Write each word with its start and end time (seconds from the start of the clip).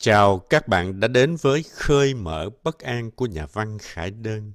Chào 0.00 0.38
các 0.38 0.68
bạn 0.68 1.00
đã 1.00 1.08
đến 1.08 1.36
với 1.36 1.62
Khơi 1.62 2.14
mở 2.14 2.50
bất 2.62 2.78
an 2.78 3.10
của 3.10 3.26
nhà 3.26 3.46
văn 3.46 3.78
Khải 3.78 4.10
Đơn. 4.10 4.52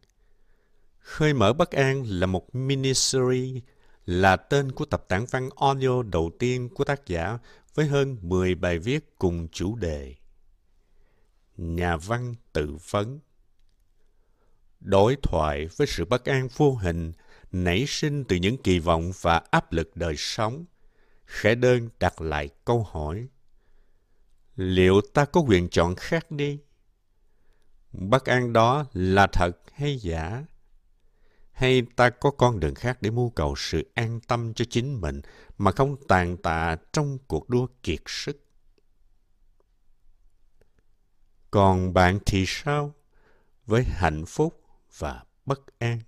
Khơi 1.00 1.34
mở 1.34 1.54
bất 1.54 1.72
an 1.72 2.04
là 2.08 2.28
một 2.28 2.56
miniseries, 2.56 3.64
là 4.06 4.36
tên 4.36 4.72
của 4.72 4.86
tập 4.86 5.06
tản 5.08 5.26
văn 5.32 5.50
audio 5.56 6.04
đầu 6.04 6.32
tiên 6.40 6.70
của 6.70 6.84
tác 6.84 7.08
giả 7.08 7.38
với 7.76 7.86
hơn 7.86 8.18
10 8.22 8.56
bài 8.56 8.80
viết 8.80 9.20
cùng 9.20 9.48
chủ 9.52 9.76
đề. 9.76 10.16
Nhà 11.58 11.98
văn 11.98 12.36
tự 12.54 12.78
vấn 12.90 13.20
Đối 14.80 15.16
thoại 15.24 15.68
với 15.78 15.88
sự 15.88 16.06
bất 16.06 16.26
an 16.26 16.48
vô 16.58 16.76
hình 16.76 17.12
nảy 17.52 17.86
sinh 17.88 18.24
từ 18.24 18.36
những 18.36 18.58
kỳ 18.58 18.80
vọng 18.80 19.12
và 19.22 19.42
áp 19.52 19.72
lực 19.72 19.96
đời 19.96 20.16
sống. 20.18 20.66
Khải 21.26 21.56
Đơn 21.56 21.90
đặt 22.00 22.22
lại 22.22 22.50
câu 22.66 22.88
hỏi 22.92 23.28
liệu 24.56 25.02
ta 25.14 25.26
có 25.26 25.42
quyền 25.42 25.70
chọn 25.70 25.96
khác 25.96 26.32
đi? 26.32 26.60
Bất 27.92 28.26
an 28.26 28.54
đó 28.54 28.86
là 28.94 29.28
thật 29.28 29.52
hay 29.74 29.98
giả? 29.98 30.46
Hay 31.52 31.82
ta 31.96 32.10
có 32.10 32.32
con 32.32 32.60
đường 32.60 32.76
khác 32.76 32.98
để 33.02 33.12
mưu 33.12 33.30
cầu 33.30 33.56
sự 33.58 33.92
an 33.94 34.20
tâm 34.28 34.54
cho 34.54 34.66
chính 34.70 35.02
mình 35.02 35.22
mà 35.58 35.72
không 35.72 35.96
tàn 36.08 36.38
tạ 36.38 36.76
trong 36.94 37.18
cuộc 37.28 37.50
đua 37.50 37.68
kiệt 37.84 38.00
sức? 38.06 38.46
Còn 41.52 41.94
bạn 41.94 42.20
thì 42.26 42.44
sao 42.48 42.94
với 43.66 43.84
hạnh 43.84 44.26
phúc 44.26 44.64
và 44.98 45.24
bất 45.46 45.80
an? 45.80 46.00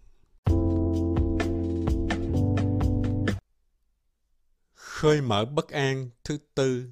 Khơi 4.73 5.21
mở 5.21 5.45
bất 5.45 5.69
an 5.69 6.09
thứ 6.23 6.37
tư 6.55 6.91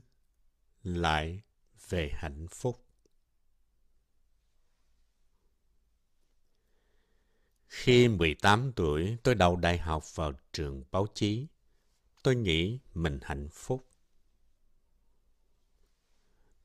lại 0.84 1.42
về 1.90 2.12
hạnh 2.14 2.48
phúc 2.52 2.84
Khi 7.74 8.08
18 8.08 8.72
tuổi, 8.76 9.18
tôi 9.24 9.36
đầu 9.36 9.56
đại 9.56 9.78
học 9.78 10.16
vào 10.16 10.32
trường 10.54 10.84
báo 10.92 11.08
chí. 11.14 11.48
Tôi 12.24 12.36
nghĩ 12.36 12.80
mình 12.94 13.20
hạnh 13.22 13.50
phúc. 13.52 13.88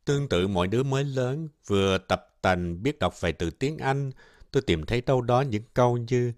Tương 0.04 0.28
tự 0.28 0.48
mọi 0.48 0.68
đứa 0.68 0.82
mới 0.82 1.04
lớn, 1.04 1.48
vừa 1.66 1.98
tập 1.98 2.36
tành 2.42 2.82
biết 2.82 2.98
đọc 2.98 3.20
vài 3.20 3.32
từ 3.32 3.50
tiếng 3.50 3.78
Anh, 3.78 4.10
tôi 4.50 4.62
tìm 4.62 4.86
thấy 4.86 5.00
đâu 5.00 5.22
đó 5.22 5.40
những 5.40 5.62
câu 5.74 5.96
như 5.96 6.32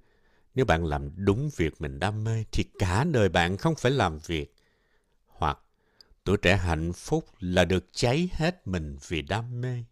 nếu 0.55 0.65
bạn 0.65 0.87
làm 0.87 1.11
đúng 1.25 1.51
việc 1.57 1.81
mình 1.81 1.99
đam 1.99 2.25
mê 2.25 2.45
thì 2.53 2.65
cả 2.79 3.05
đời 3.05 3.29
bạn 3.29 3.57
không 3.57 3.75
phải 3.75 3.93
làm 3.93 4.19
việc. 4.19 4.55
Tuổi 6.25 6.37
trẻ 6.37 6.57
hạnh 6.57 6.93
phúc 6.93 7.25
là 7.39 7.65
được 7.65 7.85
cháy 7.93 8.29
hết 8.33 8.67
mình 8.67 8.99
vì 9.09 9.23
đam 9.23 9.61
mê. 9.61 9.85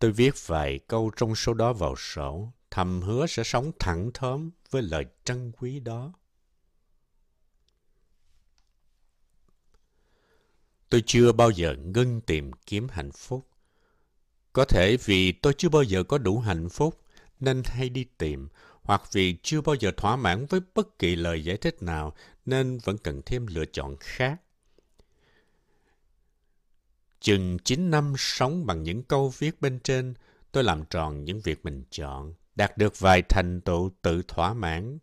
Tôi 0.00 0.12
viết 0.12 0.34
vài 0.46 0.78
câu 0.78 1.10
trong 1.16 1.34
số 1.34 1.54
đó 1.54 1.72
vào 1.72 1.96
sổ, 1.96 2.52
thầm 2.70 3.02
hứa 3.02 3.26
sẽ 3.26 3.44
sống 3.44 3.72
thẳng 3.78 4.10
thớm 4.14 4.50
với 4.70 4.82
lời 4.82 5.04
trân 5.24 5.52
quý 5.52 5.80
đó. 5.80 6.12
Tôi 10.90 11.02
chưa 11.06 11.32
bao 11.32 11.50
giờ 11.50 11.76
ngưng 11.84 12.20
tìm 12.20 12.50
kiếm 12.66 12.88
hạnh 12.90 13.12
phúc. 13.12 13.48
Có 14.52 14.64
thể 14.64 14.96
vì 15.04 15.32
tôi 15.32 15.54
chưa 15.58 15.68
bao 15.68 15.82
giờ 15.82 16.02
có 16.02 16.18
đủ 16.18 16.38
hạnh 16.38 16.68
phúc 16.68 17.00
nên 17.40 17.62
hay 17.64 17.88
đi 17.88 18.04
tìm, 18.04 18.48
hoặc 18.82 19.02
vì 19.12 19.36
chưa 19.42 19.60
bao 19.60 19.74
giờ 19.74 19.90
thỏa 19.96 20.16
mãn 20.16 20.46
với 20.46 20.60
bất 20.74 20.98
kỳ 20.98 21.16
lời 21.16 21.44
giải 21.44 21.56
thích 21.56 21.82
nào 21.82 22.14
nên 22.46 22.78
vẫn 22.78 22.98
cần 22.98 23.22
thêm 23.26 23.46
lựa 23.46 23.64
chọn 23.64 23.96
khác. 24.00 24.40
Chừng 27.20 27.58
9 27.58 27.90
năm 27.90 28.14
sống 28.18 28.66
bằng 28.66 28.82
những 28.82 29.02
câu 29.02 29.32
viết 29.38 29.60
bên 29.60 29.80
trên, 29.80 30.14
tôi 30.52 30.64
làm 30.64 30.84
tròn 30.84 31.24
những 31.24 31.40
việc 31.40 31.64
mình 31.64 31.84
chọn, 31.90 32.34
đạt 32.54 32.78
được 32.78 32.98
vài 32.98 33.22
thành 33.22 33.60
tựu 33.60 33.90
tự 34.02 34.22
thỏa 34.28 34.54
mãn. 34.54 34.98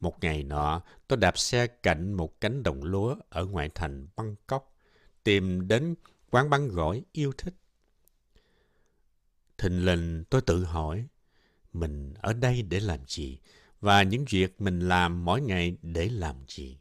Một 0.00 0.20
ngày 0.20 0.42
nọ, 0.42 0.82
tôi 1.08 1.16
đạp 1.16 1.38
xe 1.38 1.66
cạnh 1.66 2.12
một 2.12 2.40
cánh 2.40 2.62
đồng 2.62 2.82
lúa 2.82 3.16
ở 3.28 3.44
ngoại 3.44 3.70
thành 3.74 4.06
Bangkok, 4.16 4.76
tìm 5.24 5.68
đến 5.68 5.94
quán 6.30 6.50
băng 6.50 6.68
gỏi 6.68 7.02
yêu 7.12 7.32
thích. 7.38 7.54
Thình 9.58 9.84
lình 9.84 10.24
tôi 10.30 10.40
tự 10.40 10.64
hỏi, 10.64 11.06
mình 11.72 12.14
ở 12.20 12.32
đây 12.32 12.62
để 12.62 12.80
làm 12.80 13.00
gì? 13.06 13.38
Và 13.80 14.02
những 14.02 14.24
việc 14.30 14.60
mình 14.60 14.80
làm 14.80 15.24
mỗi 15.24 15.40
ngày 15.40 15.76
để 15.82 16.08
làm 16.08 16.36
gì? 16.48 16.78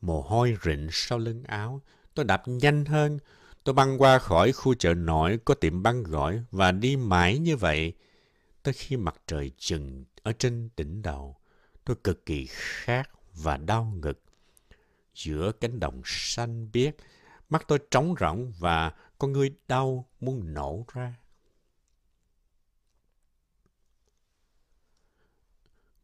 Mồ 0.00 0.20
hôi 0.20 0.56
rịn 0.64 0.88
sau 0.90 1.18
lưng 1.18 1.44
áo, 1.44 1.82
Tôi 2.14 2.24
đạp 2.24 2.42
nhanh 2.46 2.84
hơn. 2.84 3.18
Tôi 3.64 3.74
băng 3.74 4.00
qua 4.00 4.18
khỏi 4.18 4.52
khu 4.52 4.74
chợ 4.74 4.94
nổi 4.94 5.38
có 5.44 5.54
tiệm 5.54 5.82
băng 5.82 6.02
gỏi 6.02 6.44
và 6.50 6.72
đi 6.72 6.96
mãi 6.96 7.38
như 7.38 7.56
vậy. 7.56 7.92
Tới 8.62 8.74
khi 8.74 8.96
mặt 8.96 9.14
trời 9.26 9.52
chừng 9.58 10.04
ở 10.22 10.32
trên 10.32 10.70
đỉnh 10.76 11.02
đầu, 11.02 11.36
tôi 11.84 11.96
cực 12.04 12.26
kỳ 12.26 12.46
khát 12.50 13.10
và 13.34 13.56
đau 13.56 13.84
ngực. 13.84 14.22
Giữa 15.14 15.52
cánh 15.60 15.80
đồng 15.80 16.02
xanh 16.04 16.68
biếc, 16.72 16.94
mắt 17.50 17.64
tôi 17.68 17.78
trống 17.90 18.14
rỗng 18.20 18.52
và 18.58 18.92
con 19.18 19.32
người 19.32 19.54
đau 19.68 20.08
muốn 20.20 20.54
nổ 20.54 20.84
ra. 20.92 21.14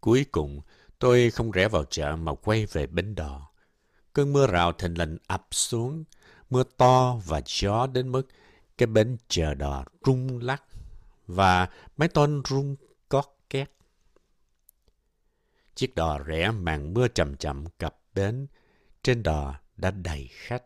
Cuối 0.01 0.27
cùng, 0.33 0.61
tôi 0.99 1.31
không 1.31 1.51
rẽ 1.51 1.69
vào 1.69 1.85
chợ 1.85 2.17
mà 2.17 2.35
quay 2.35 2.67
về 2.67 2.87
bến 2.87 3.15
đò. 3.15 3.48
Cơn 4.19 4.33
mưa 4.33 4.47
rào 4.47 4.73
thình 4.73 4.99
lình 4.99 5.19
ập 5.27 5.47
xuống, 5.51 6.05
mưa 6.51 6.63
to 6.77 7.21
và 7.27 7.41
gió 7.47 7.87
đến 7.87 8.13
mức 8.13 8.29
cái 8.79 8.87
bến 8.87 9.17
chờ 9.29 9.55
đò 9.55 9.85
rung 10.07 10.39
lắc 10.43 10.63
và 11.27 11.69
mái 11.97 12.09
tôn 12.09 12.43
rung 12.49 12.77
cót 13.09 13.25
két. 13.51 13.71
Chiếc 15.75 15.95
đò 15.95 16.19
rẽ 16.19 16.51
màn 16.51 16.95
mưa 16.95 17.09
chậm 17.09 17.37
chậm 17.37 17.65
cập 17.79 17.99
bến, 18.15 18.47
trên 19.03 19.23
đò 19.23 19.55
đã 19.77 19.91
đầy 19.91 20.29
khách. 20.33 20.65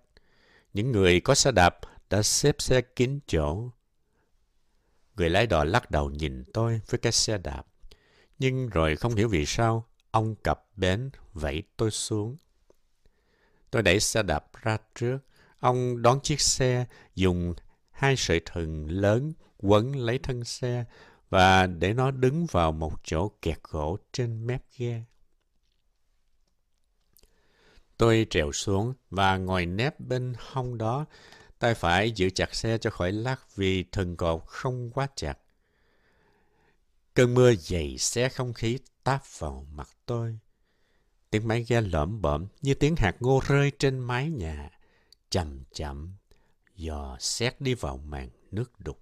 Những 0.72 0.92
người 0.92 1.20
có 1.20 1.34
xe 1.34 1.52
đạp 1.52 1.78
đã 2.10 2.22
xếp 2.22 2.56
xe 2.58 2.80
kín 2.80 3.20
chỗ. 3.26 3.70
Người 5.16 5.30
lái 5.30 5.46
đò 5.46 5.64
lắc 5.64 5.90
đầu 5.90 6.10
nhìn 6.10 6.44
tôi 6.52 6.80
với 6.86 6.98
cái 6.98 7.12
xe 7.12 7.38
đạp. 7.38 7.66
Nhưng 8.38 8.69
rồi 8.69 8.96
không 8.96 9.14
hiểu 9.14 9.28
vì 9.28 9.46
sao, 9.46 9.86
ông 10.10 10.34
cập 10.34 10.66
bến 10.76 11.10
vẫy 11.32 11.62
tôi 11.76 11.90
xuống. 11.90 12.36
Tôi 13.72 13.83
đẩy 13.83 14.00
xe 14.00 14.22
đạp 14.22 14.44
ra 14.62 14.78
trước. 14.94 15.19
Ông 15.60 16.03
đón 16.03 16.21
chiếc 16.21 16.41
xe, 16.41 16.84
dùng 17.15 17.55
hai 17.91 18.16
sợi 18.16 18.41
thừng 18.44 18.91
lớn 18.91 19.33
quấn 19.59 19.97
lấy 19.97 20.19
thân 20.19 20.44
xe 20.44 20.84
và 21.31 21.66
để 21.66 21.94
nó 21.94 22.11
đứng 22.11 22.47
vào 22.47 22.72
một 22.72 22.93
chỗ 23.05 23.31
kẹt 23.43 23.59
gỗ 23.62 23.99
trên 24.12 24.47
mép 24.47 24.62
ghe. 24.78 25.03
Tôi 27.97 28.27
trèo 28.31 28.53
xuống 28.53 28.94
và 29.11 29.37
ngồi 29.37 29.66
nép 29.66 30.00
bên 30.00 30.34
hông 30.38 30.78
đó, 30.78 31.05
tay 31.59 31.75
phải 31.75 32.11
giữ 32.11 32.31
chặt 32.31 32.55
xe 32.55 32.78
cho 32.78 32.91
khỏi 32.91 33.12
lắc 33.12 33.56
vì 33.56 33.84
thừng 33.93 34.16
cột 34.16 34.43
không 34.47 34.91
quá 34.91 35.06
chặt. 35.16 35.38
Cơn 37.15 37.34
mưa 37.34 37.55
dày 37.55 37.99
xé 37.99 38.28
không 38.28 38.53
khí 38.53 38.78
táp 39.05 39.22
vào 39.38 39.66
mặt 39.72 39.88
tôi. 40.06 40.38
Tiếng 41.32 41.48
máy 41.48 41.65
ghe 41.69 41.81
lởm 41.81 42.22
bởm 42.22 42.47
như 42.62 42.75
tiếng 42.75 42.97
hạt 42.97 43.16
ngô 43.20 43.41
rơi 43.47 43.72
trên 43.78 43.98
mái 43.98 44.31
nhà, 44.31 44.70
chậm 45.31 45.65
chậm, 45.75 46.16
dò 46.76 47.16
xét 47.20 47.60
đi 47.60 47.75
vào 47.75 47.97
màn 47.97 48.28
nước 48.50 48.72
đục. 48.78 48.98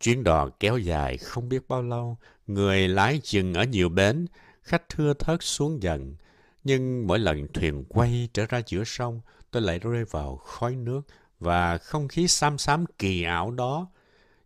Chuyến 0.00 0.24
đò 0.24 0.48
kéo 0.60 0.78
dài 0.78 1.18
không 1.18 1.48
biết 1.48 1.68
bao 1.68 1.82
lâu, 1.82 2.16
người 2.46 2.88
lái 2.88 3.20
dừng 3.24 3.54
ở 3.54 3.64
nhiều 3.64 3.88
bến, 3.88 4.26
khách 4.62 4.88
thưa 4.88 5.14
thớt 5.14 5.38
xuống 5.42 5.82
dần. 5.82 6.16
Nhưng 6.64 7.06
mỗi 7.06 7.18
lần 7.18 7.48
thuyền 7.54 7.84
quay 7.88 8.28
trở 8.32 8.46
ra 8.46 8.62
giữa 8.66 8.84
sông, 8.84 9.20
tôi 9.50 9.62
lại 9.62 9.78
rơi 9.78 10.04
vào 10.04 10.36
khói 10.36 10.76
nước 10.76 11.02
và 11.40 11.78
không 11.78 12.08
khí 12.08 12.28
xám 12.28 12.58
xám 12.58 12.86
kỳ 12.98 13.22
ảo 13.22 13.50
đó. 13.50 13.90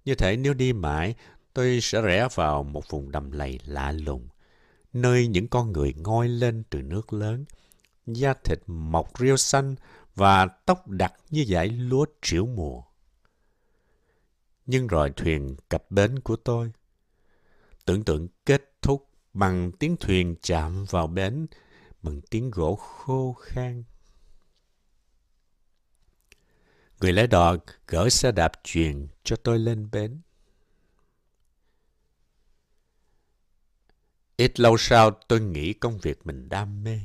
Như 0.04 0.14
thể 0.14 0.36
nếu 0.36 0.54
đi 0.54 0.72
mãi, 0.72 1.14
tôi 1.54 1.78
sẽ 1.82 2.02
rẽ 2.02 2.28
vào 2.34 2.62
một 2.62 2.90
vùng 2.90 3.12
đầm 3.12 3.30
lầy 3.30 3.60
lạ 3.64 3.92
lùng, 3.92 4.28
nơi 4.92 5.26
những 5.26 5.48
con 5.48 5.72
người 5.72 5.94
ngoi 5.96 6.28
lên 6.28 6.62
từ 6.70 6.82
nước 6.82 7.12
lớn, 7.12 7.44
da 8.06 8.34
thịt 8.34 8.58
mọc 8.66 9.18
rêu 9.18 9.36
xanh 9.36 9.74
và 10.14 10.46
tóc 10.46 10.88
đặc 10.88 11.12
như 11.30 11.44
dải 11.48 11.68
lúa 11.68 12.06
triểu 12.22 12.46
mùa. 12.46 12.82
Nhưng 14.66 14.86
rồi 14.86 15.10
thuyền 15.10 15.56
cập 15.68 15.90
bến 15.90 16.18
của 16.18 16.36
tôi. 16.36 16.72
Tưởng 17.84 18.04
tượng 18.04 18.28
kết 18.46 18.72
thúc 18.82 19.08
bằng 19.32 19.72
tiếng 19.72 19.96
thuyền 19.96 20.36
chạm 20.42 20.84
vào 20.84 21.06
bến, 21.06 21.46
bằng 22.02 22.20
tiếng 22.30 22.50
gỗ 22.50 22.76
khô 22.76 23.32
khan. 23.32 23.84
Người 27.00 27.12
lái 27.12 27.26
đò 27.26 27.56
gỡ 27.86 28.08
xe 28.08 28.32
đạp 28.32 28.52
chuyền 28.62 29.06
cho 29.24 29.36
tôi 29.36 29.58
lên 29.58 29.88
bến. 29.92 30.20
Ít 34.42 34.60
lâu 34.60 34.76
sau 34.76 35.10
tôi 35.10 35.40
nghĩ 35.40 35.72
công 35.72 35.98
việc 35.98 36.26
mình 36.26 36.48
đam 36.48 36.84
mê. 36.84 36.98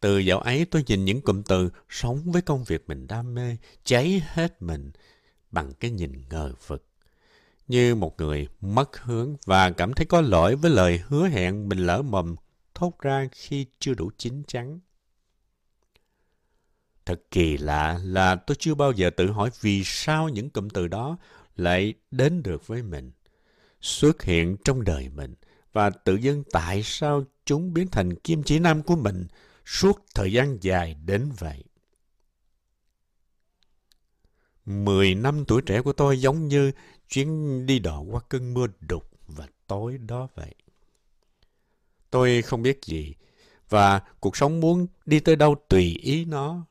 Từ 0.00 0.18
dạo 0.18 0.40
ấy 0.40 0.64
tôi 0.64 0.84
nhìn 0.86 1.04
những 1.04 1.20
cụm 1.20 1.42
từ 1.42 1.70
sống 1.88 2.32
với 2.32 2.42
công 2.42 2.64
việc 2.64 2.84
mình 2.88 3.06
đam 3.06 3.34
mê, 3.34 3.56
cháy 3.84 4.22
hết 4.26 4.62
mình 4.62 4.90
bằng 5.50 5.72
cái 5.80 5.90
nhìn 5.90 6.12
ngờ 6.30 6.52
vực. 6.66 6.86
Như 7.68 7.94
một 7.94 8.20
người 8.20 8.48
mất 8.60 8.98
hướng 8.98 9.36
và 9.44 9.70
cảm 9.70 9.92
thấy 9.92 10.06
có 10.06 10.20
lỗi 10.20 10.56
với 10.56 10.70
lời 10.70 11.00
hứa 11.06 11.28
hẹn 11.28 11.68
mình 11.68 11.78
lỡ 11.78 12.02
mầm 12.02 12.36
thốt 12.74 12.98
ra 13.00 13.28
khi 13.32 13.66
chưa 13.78 13.94
đủ 13.94 14.10
chín 14.18 14.42
chắn. 14.46 14.80
Thật 17.04 17.22
kỳ 17.30 17.56
lạ 17.56 18.00
là 18.04 18.36
tôi 18.36 18.56
chưa 18.58 18.74
bao 18.74 18.92
giờ 18.92 19.10
tự 19.10 19.30
hỏi 19.30 19.50
vì 19.60 19.82
sao 19.84 20.28
những 20.28 20.50
cụm 20.50 20.68
từ 20.68 20.88
đó 20.88 21.18
lại 21.56 21.94
đến 22.10 22.42
được 22.42 22.66
với 22.66 22.82
mình, 22.82 23.12
xuất 23.80 24.22
hiện 24.22 24.56
trong 24.64 24.84
đời 24.84 25.08
mình 25.08 25.34
và 25.72 25.90
tự 25.90 26.14
dưng 26.14 26.44
tại 26.52 26.82
sao 26.82 27.24
chúng 27.44 27.74
biến 27.74 27.88
thành 27.88 28.14
kim 28.14 28.42
chỉ 28.42 28.58
nam 28.58 28.82
của 28.82 28.96
mình 28.96 29.26
suốt 29.66 30.04
thời 30.14 30.32
gian 30.32 30.58
dài 30.60 30.94
đến 31.04 31.32
vậy. 31.38 31.64
Mười 34.64 35.14
năm 35.14 35.44
tuổi 35.44 35.62
trẻ 35.66 35.82
của 35.82 35.92
tôi 35.92 36.20
giống 36.20 36.48
như 36.48 36.72
chuyến 37.08 37.66
đi 37.66 37.78
đò 37.78 38.00
qua 38.00 38.20
cơn 38.28 38.54
mưa 38.54 38.66
đục 38.80 39.10
và 39.26 39.46
tối 39.66 39.98
đó 39.98 40.28
vậy. 40.34 40.54
Tôi 42.10 42.42
không 42.42 42.62
biết 42.62 42.84
gì, 42.84 43.14
và 43.68 44.00
cuộc 44.20 44.36
sống 44.36 44.60
muốn 44.60 44.86
đi 45.06 45.20
tới 45.20 45.36
đâu 45.36 45.56
tùy 45.68 45.98
ý 46.02 46.24
nó. 46.24 46.66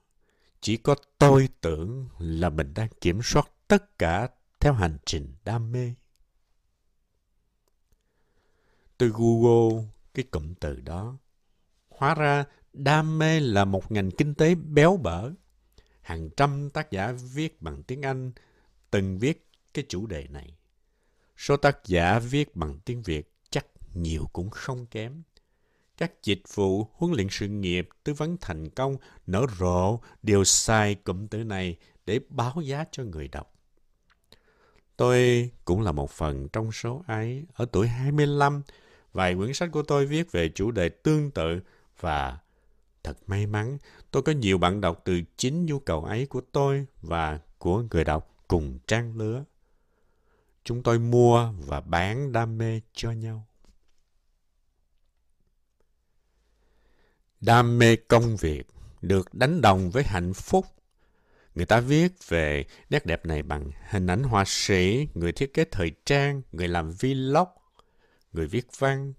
Chỉ 0.62 0.78
có 0.78 0.96
tôi 1.18 1.50
tưởng 1.62 2.08
là 2.20 2.50
mình 2.50 2.74
đang 2.74 2.90
kiểm 3.02 3.22
soát 3.24 3.52
tất 3.68 4.00
cả 4.00 4.28
theo 4.60 4.74
hành 4.74 4.98
trình 5.06 5.34
đam 5.46 5.72
mê. 5.72 5.94
Tôi 9.00 9.12
Google 9.14 9.84
cái 10.14 10.26
cụm 10.32 10.54
từ 10.54 10.82
đó. 10.82 11.18
Hóa 11.90 12.16
ra 12.16 12.46
đam 12.74 13.20
mê 13.20 13.40
là 13.40 13.66
một 13.66 13.92
ngành 13.92 14.12
kinh 14.12 14.34
tế 14.34 14.56
béo 14.56 14.98
bở. 14.98 15.32
Hàng 16.02 16.30
trăm 16.38 16.70
tác 16.70 16.92
giả 16.92 17.14
viết 17.34 17.62
bằng 17.62 17.84
tiếng 17.84 18.02
Anh 18.02 18.32
từng 18.92 19.20
viết 19.20 19.48
cái 19.74 19.86
chủ 19.90 20.08
đề 20.08 20.28
này. 20.30 20.58
Số 21.38 21.58
tác 21.58 21.78
giả 21.86 22.20
viết 22.20 22.56
bằng 22.56 22.80
tiếng 22.86 23.02
Việt 23.02 23.34
chắc 23.50 23.66
nhiều 23.94 24.26
cũng 24.34 24.50
không 24.50 24.86
kém. 24.86 25.24
Các 25.98 26.24
dịch 26.24 26.42
vụ 26.54 26.88
huấn 26.94 27.14
luyện 27.14 27.28
sự 27.32 27.48
nghiệp, 27.48 27.90
tư 28.04 28.14
vấn 28.14 28.38
thành 28.42 28.70
công 28.70 28.98
nở 29.28 29.46
rộ 29.60 30.00
đều 30.24 30.44
xài 30.44 30.96
cụm 30.96 31.28
từ 31.28 31.44
này 31.44 31.78
để 32.06 32.20
báo 32.30 32.62
giá 32.62 32.86
cho 32.92 33.04
người 33.04 33.28
đọc. 33.28 33.54
Tôi 34.98 35.50
cũng 35.66 35.82
là 35.82 35.92
một 35.92 36.12
phần 36.12 36.50
trong 36.50 36.72
số 36.72 37.04
ấy. 37.08 37.46
Ở 37.54 37.66
tuổi 37.66 37.88
25, 37.88 38.62
vài 39.14 39.36
quyển 39.36 39.54
sách 39.54 39.70
của 39.72 39.84
tôi 39.84 40.06
viết 40.06 40.32
về 40.32 40.50
chủ 40.50 40.72
đề 40.72 40.90
tương 40.90 41.32
tự 41.32 41.60
và 42.00 42.40
thật 43.04 43.18
may 43.28 43.46
mắn 43.46 43.78
tôi 44.12 44.24
có 44.24 44.32
nhiều 44.32 44.58
bạn 44.58 44.82
đọc 44.82 45.02
từ 45.04 45.22
chính 45.38 45.66
nhu 45.66 45.80
cầu 45.80 46.06
ấy 46.06 46.26
của 46.26 46.42
tôi 46.52 46.86
và 47.02 47.40
của 47.58 47.84
người 47.92 48.04
đọc 48.04 48.36
cùng 48.48 48.80
trang 48.88 49.18
lứa. 49.18 49.44
Chúng 50.64 50.84
tôi 50.84 51.00
mua 51.00 51.52
và 51.68 51.82
bán 51.82 52.32
đam 52.32 52.58
mê 52.58 52.82
cho 52.94 53.12
nhau. 53.12 53.46
Đam 57.42 57.80
mê 57.80 57.96
công 57.96 58.38
việc 58.38 58.68
được 59.02 59.34
đánh 59.34 59.62
đồng 59.62 59.90
với 59.90 60.04
hạnh 60.04 60.34
phúc. 60.34 60.66
Người 61.56 61.66
ta 61.66 61.80
viết 61.80 62.12
về 62.28 62.66
nét 62.90 63.06
đẹp 63.06 63.26
này 63.26 63.44
bằng 63.44 63.72
hình 63.90 64.08
ảnh 64.08 64.24
họa 64.24 64.44
sĩ, 64.48 65.08
người 65.14 65.32
thiết 65.32 65.54
kế 65.54 65.66
thời 65.72 65.92
trang, 66.06 66.42
người 66.52 66.68
làm 66.68 66.92
vlog, 66.92 67.48
người 68.34 68.48
viết 68.48 68.68
văn, 68.78 69.14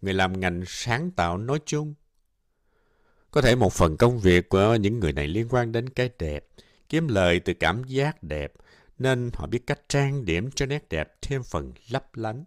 người 0.00 0.14
làm 0.14 0.40
ngành 0.40 0.62
sáng 0.66 1.10
tạo 1.10 1.38
nói 1.38 1.60
chung. 1.66 1.94
Có 3.30 3.42
thể 3.42 3.54
một 3.54 3.72
phần 3.72 3.96
công 3.96 4.18
việc 4.18 4.48
của 4.48 4.74
những 4.74 5.00
người 5.00 5.12
này 5.12 5.28
liên 5.28 5.48
quan 5.50 5.72
đến 5.72 5.88
cái 5.88 6.10
đẹp, 6.18 6.46
kiếm 6.88 7.08
lời 7.08 7.40
từ 7.40 7.54
cảm 7.54 7.84
giác 7.84 8.22
đẹp, 8.22 8.52
nên 8.98 9.30
họ 9.34 9.46
biết 9.46 9.66
cách 9.66 9.80
trang 9.88 10.24
điểm 10.24 10.50
cho 10.50 10.66
nét 10.66 10.88
đẹp 10.88 11.14
thêm 11.22 11.42
phần 11.42 11.72
lấp 11.88 12.14
lánh. 12.14 12.44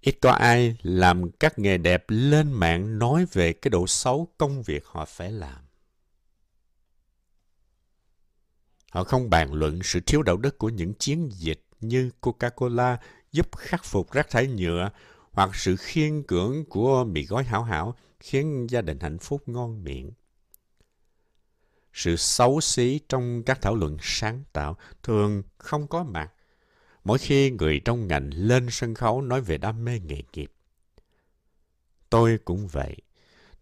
Ít 0.00 0.18
có 0.20 0.30
ai 0.30 0.76
làm 0.82 1.30
các 1.30 1.58
nghề 1.58 1.78
đẹp 1.78 2.04
lên 2.08 2.52
mạng 2.52 2.98
nói 2.98 3.26
về 3.32 3.52
cái 3.52 3.70
độ 3.70 3.86
xấu 3.86 4.28
công 4.38 4.62
việc 4.62 4.86
họ 4.86 5.04
phải 5.04 5.32
làm. 5.32 5.64
Họ 8.90 9.04
không 9.04 9.30
bàn 9.30 9.52
luận 9.52 9.80
sự 9.82 10.00
thiếu 10.00 10.22
đạo 10.22 10.36
đức 10.36 10.58
của 10.58 10.68
những 10.68 10.94
chiến 10.94 11.28
dịch 11.32 11.62
như 11.80 12.10
Coca-Cola 12.20 12.96
giúp 13.36 13.56
khắc 13.56 13.84
phục 13.84 14.12
rác 14.12 14.30
thải 14.30 14.46
nhựa 14.46 14.90
hoặc 15.32 15.50
sự 15.54 15.76
khiên 15.76 16.22
cưỡng 16.22 16.64
của 16.64 17.04
mì 17.04 17.26
gói 17.26 17.44
hảo 17.44 17.62
hảo 17.62 17.94
khiến 18.20 18.66
gia 18.70 18.80
đình 18.80 19.00
hạnh 19.00 19.18
phúc 19.18 19.42
ngon 19.46 19.84
miệng. 19.84 20.12
Sự 21.92 22.16
xấu 22.16 22.60
xí 22.60 23.00
trong 23.08 23.42
các 23.46 23.62
thảo 23.62 23.74
luận 23.74 23.96
sáng 24.00 24.44
tạo 24.52 24.76
thường 25.02 25.42
không 25.58 25.86
có 25.86 26.04
mặt 26.04 26.32
mỗi 27.04 27.18
khi 27.18 27.50
người 27.50 27.80
trong 27.84 28.08
ngành 28.08 28.30
lên 28.34 28.66
sân 28.70 28.94
khấu 28.94 29.22
nói 29.22 29.40
về 29.40 29.58
đam 29.58 29.84
mê 29.84 30.00
nghề 30.04 30.22
nghiệp. 30.32 30.52
Tôi 32.10 32.38
cũng 32.44 32.68
vậy. 32.68 32.96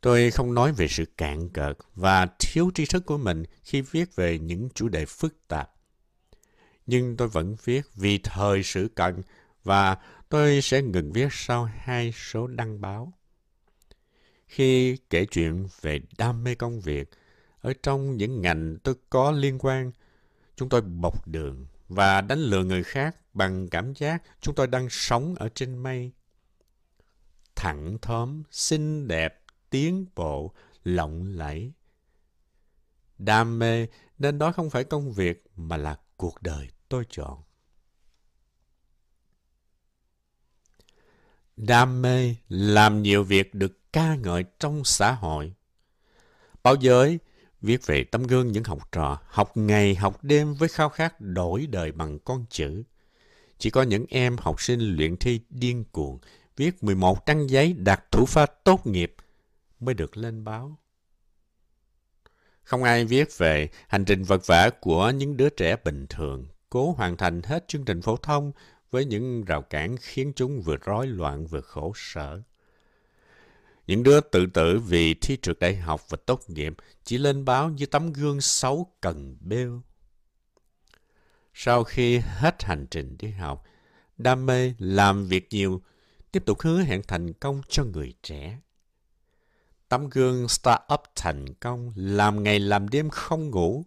Tôi 0.01 0.31
không 0.31 0.55
nói 0.55 0.73
về 0.73 0.89
sự 0.89 1.05
cạn 1.17 1.49
cợt 1.49 1.79
và 1.95 2.27
thiếu 2.39 2.71
tri 2.75 2.87
thức 2.87 3.07
của 3.07 3.19
mình 3.19 3.45
khi 3.63 3.81
viết 3.81 4.17
về 4.17 4.39
những 4.39 4.69
chủ 4.75 4.89
đề 4.89 5.07
phức 5.07 5.49
tạp. 5.49 5.71
Nhưng 6.87 7.17
tôi 7.17 7.29
vẫn 7.29 7.57
viết 7.65 7.83
vì 7.95 8.19
thời 8.19 8.63
sự 8.63 8.89
cần 8.95 9.23
và 9.65 9.97
tôi 10.29 10.63
sẽ 10.63 10.83
ngừng 10.83 11.13
viết 11.13 11.29
sau 11.31 11.65
hai 11.65 12.13
số 12.13 12.47
đăng 12.47 12.81
báo. 12.81 13.13
Khi 14.47 14.97
kể 15.11 15.27
chuyện 15.27 15.67
về 15.81 16.01
đam 16.19 16.45
mê 16.45 16.55
công 16.55 16.81
việc, 16.81 17.11
ở 17.61 17.73
trong 17.83 18.17
những 18.17 18.41
ngành 18.43 18.77
tôi 18.83 18.95
có 19.11 19.31
liên 19.31 19.59
quan, 19.59 19.93
chúng 20.57 20.69
tôi 20.69 20.81
bọc 20.81 21.29
đường 21.29 21.67
và 21.89 22.21
đánh 22.21 22.39
lừa 22.39 22.65
người 22.65 22.83
khác 22.83 23.17
bằng 23.35 23.69
cảm 23.69 23.95
giác 23.95 24.23
chúng 24.41 24.55
tôi 24.55 24.67
đang 24.67 24.89
sống 24.91 25.35
ở 25.35 25.49
trên 25.55 25.77
mây. 25.77 26.13
Thẳng 27.57 27.99
thớm, 28.03 28.43
xinh 28.51 29.09
đẹp, 29.09 29.43
tiến 29.71 30.07
bộ, 30.15 30.53
lộng 30.85 31.25
lẫy. 31.25 31.73
Đam 33.19 33.59
mê 33.59 33.87
nên 34.19 34.39
đó 34.39 34.53
không 34.53 34.71
phải 34.71 34.85
công 34.85 35.13
việc 35.13 35.45
mà 35.57 35.77
là 35.77 35.99
cuộc 36.17 36.43
đời 36.43 36.69
tôi 36.89 37.05
chọn. 37.11 37.44
Đam 41.57 42.03
mê 42.03 42.35
làm 42.49 43.03
nhiều 43.03 43.25
việc 43.25 43.55
được 43.55 43.93
ca 43.93 44.15
ngợi 44.15 44.45
trong 44.59 44.85
xã 44.85 45.13
hội. 45.13 45.53
Báo 46.63 46.75
giới 46.75 47.19
viết 47.61 47.87
về 47.87 48.05
tấm 48.05 48.23
gương 48.23 48.53
những 48.53 48.65
học 48.65 48.93
trò 48.93 49.19
học 49.27 49.57
ngày 49.57 49.95
học 49.95 50.25
đêm 50.25 50.55
với 50.55 50.69
khao 50.69 50.89
khát 50.89 51.21
đổi 51.21 51.67
đời 51.67 51.93
bằng 51.93 52.19
con 52.19 52.45
chữ. 52.51 52.83
Chỉ 53.59 53.71
có 53.71 53.83
những 53.83 54.07
em 54.09 54.37
học 54.37 54.61
sinh 54.61 54.81
luyện 54.81 55.17
thi 55.17 55.41
điên 55.51 55.85
cuồng, 55.93 56.19
viết 56.57 56.85
11 56.85 57.27
trang 57.27 57.51
giấy 57.51 57.73
đạt 57.73 58.11
thủ 58.11 58.27
pha 58.27 58.47
tốt 58.47 58.87
nghiệp 58.87 59.15
mới 59.81 59.95
được 59.95 60.17
lên 60.17 60.45
báo. 60.45 60.79
Không 62.63 62.83
ai 62.83 63.05
viết 63.05 63.39
về 63.39 63.69
hành 63.89 64.05
trình 64.05 64.23
vật 64.23 64.47
vả 64.47 64.71
của 64.81 65.11
những 65.11 65.37
đứa 65.37 65.49
trẻ 65.49 65.77
bình 65.85 66.07
thường, 66.09 66.47
cố 66.71 66.93
hoàn 66.93 67.17
thành 67.17 67.43
hết 67.43 67.69
chương 67.69 67.85
trình 67.85 68.03
phổ 68.03 68.17
thông 68.17 68.53
với 68.95 69.05
những 69.05 69.45
rào 69.45 69.63
cản 69.63 69.97
khiến 69.97 70.33
chúng 70.37 70.61
vừa 70.61 70.77
rối 70.77 71.07
loạn 71.07 71.47
vừa 71.47 71.61
khổ 71.61 71.93
sở. 71.97 72.43
Những 73.87 74.03
đứa 74.03 74.21
tự 74.21 74.47
tử 74.47 74.79
vì 74.79 75.15
thi 75.15 75.39
trượt 75.43 75.59
đại 75.59 75.77
học 75.77 76.01
và 76.09 76.19
tốt 76.27 76.41
nghiệp 76.49 76.75
chỉ 77.05 77.19
lên 77.19 77.45
báo 77.45 77.71
như 77.71 77.87
tấm 77.87 78.13
gương 78.13 78.41
xấu 78.41 78.93
cần 79.01 79.37
bêu. 79.41 79.83
Sau 81.55 81.85
khi 81.85 82.19
hết 82.19 82.63
hành 82.63 82.87
trình 82.91 83.17
đi 83.19 83.31
học, 83.31 83.65
đam 84.19 84.47
mê 84.47 84.75
làm 84.79 85.27
việc 85.27 85.49
nhiều, 85.51 85.83
tiếp 86.33 86.43
tục 86.47 86.61
hứa 86.61 86.79
hẹn 86.79 87.03
thành 87.03 87.33
công 87.33 87.63
cho 87.69 87.85
người 87.85 88.15
trẻ. 88.23 88.59
Tấm 89.89 90.09
gương 90.09 90.49
startup 90.49 91.01
thành 91.15 91.55
công, 91.55 91.93
làm 91.97 92.43
ngày 92.43 92.59
làm 92.59 92.89
đêm 92.89 93.11
không 93.11 93.51
ngủ. 93.51 93.85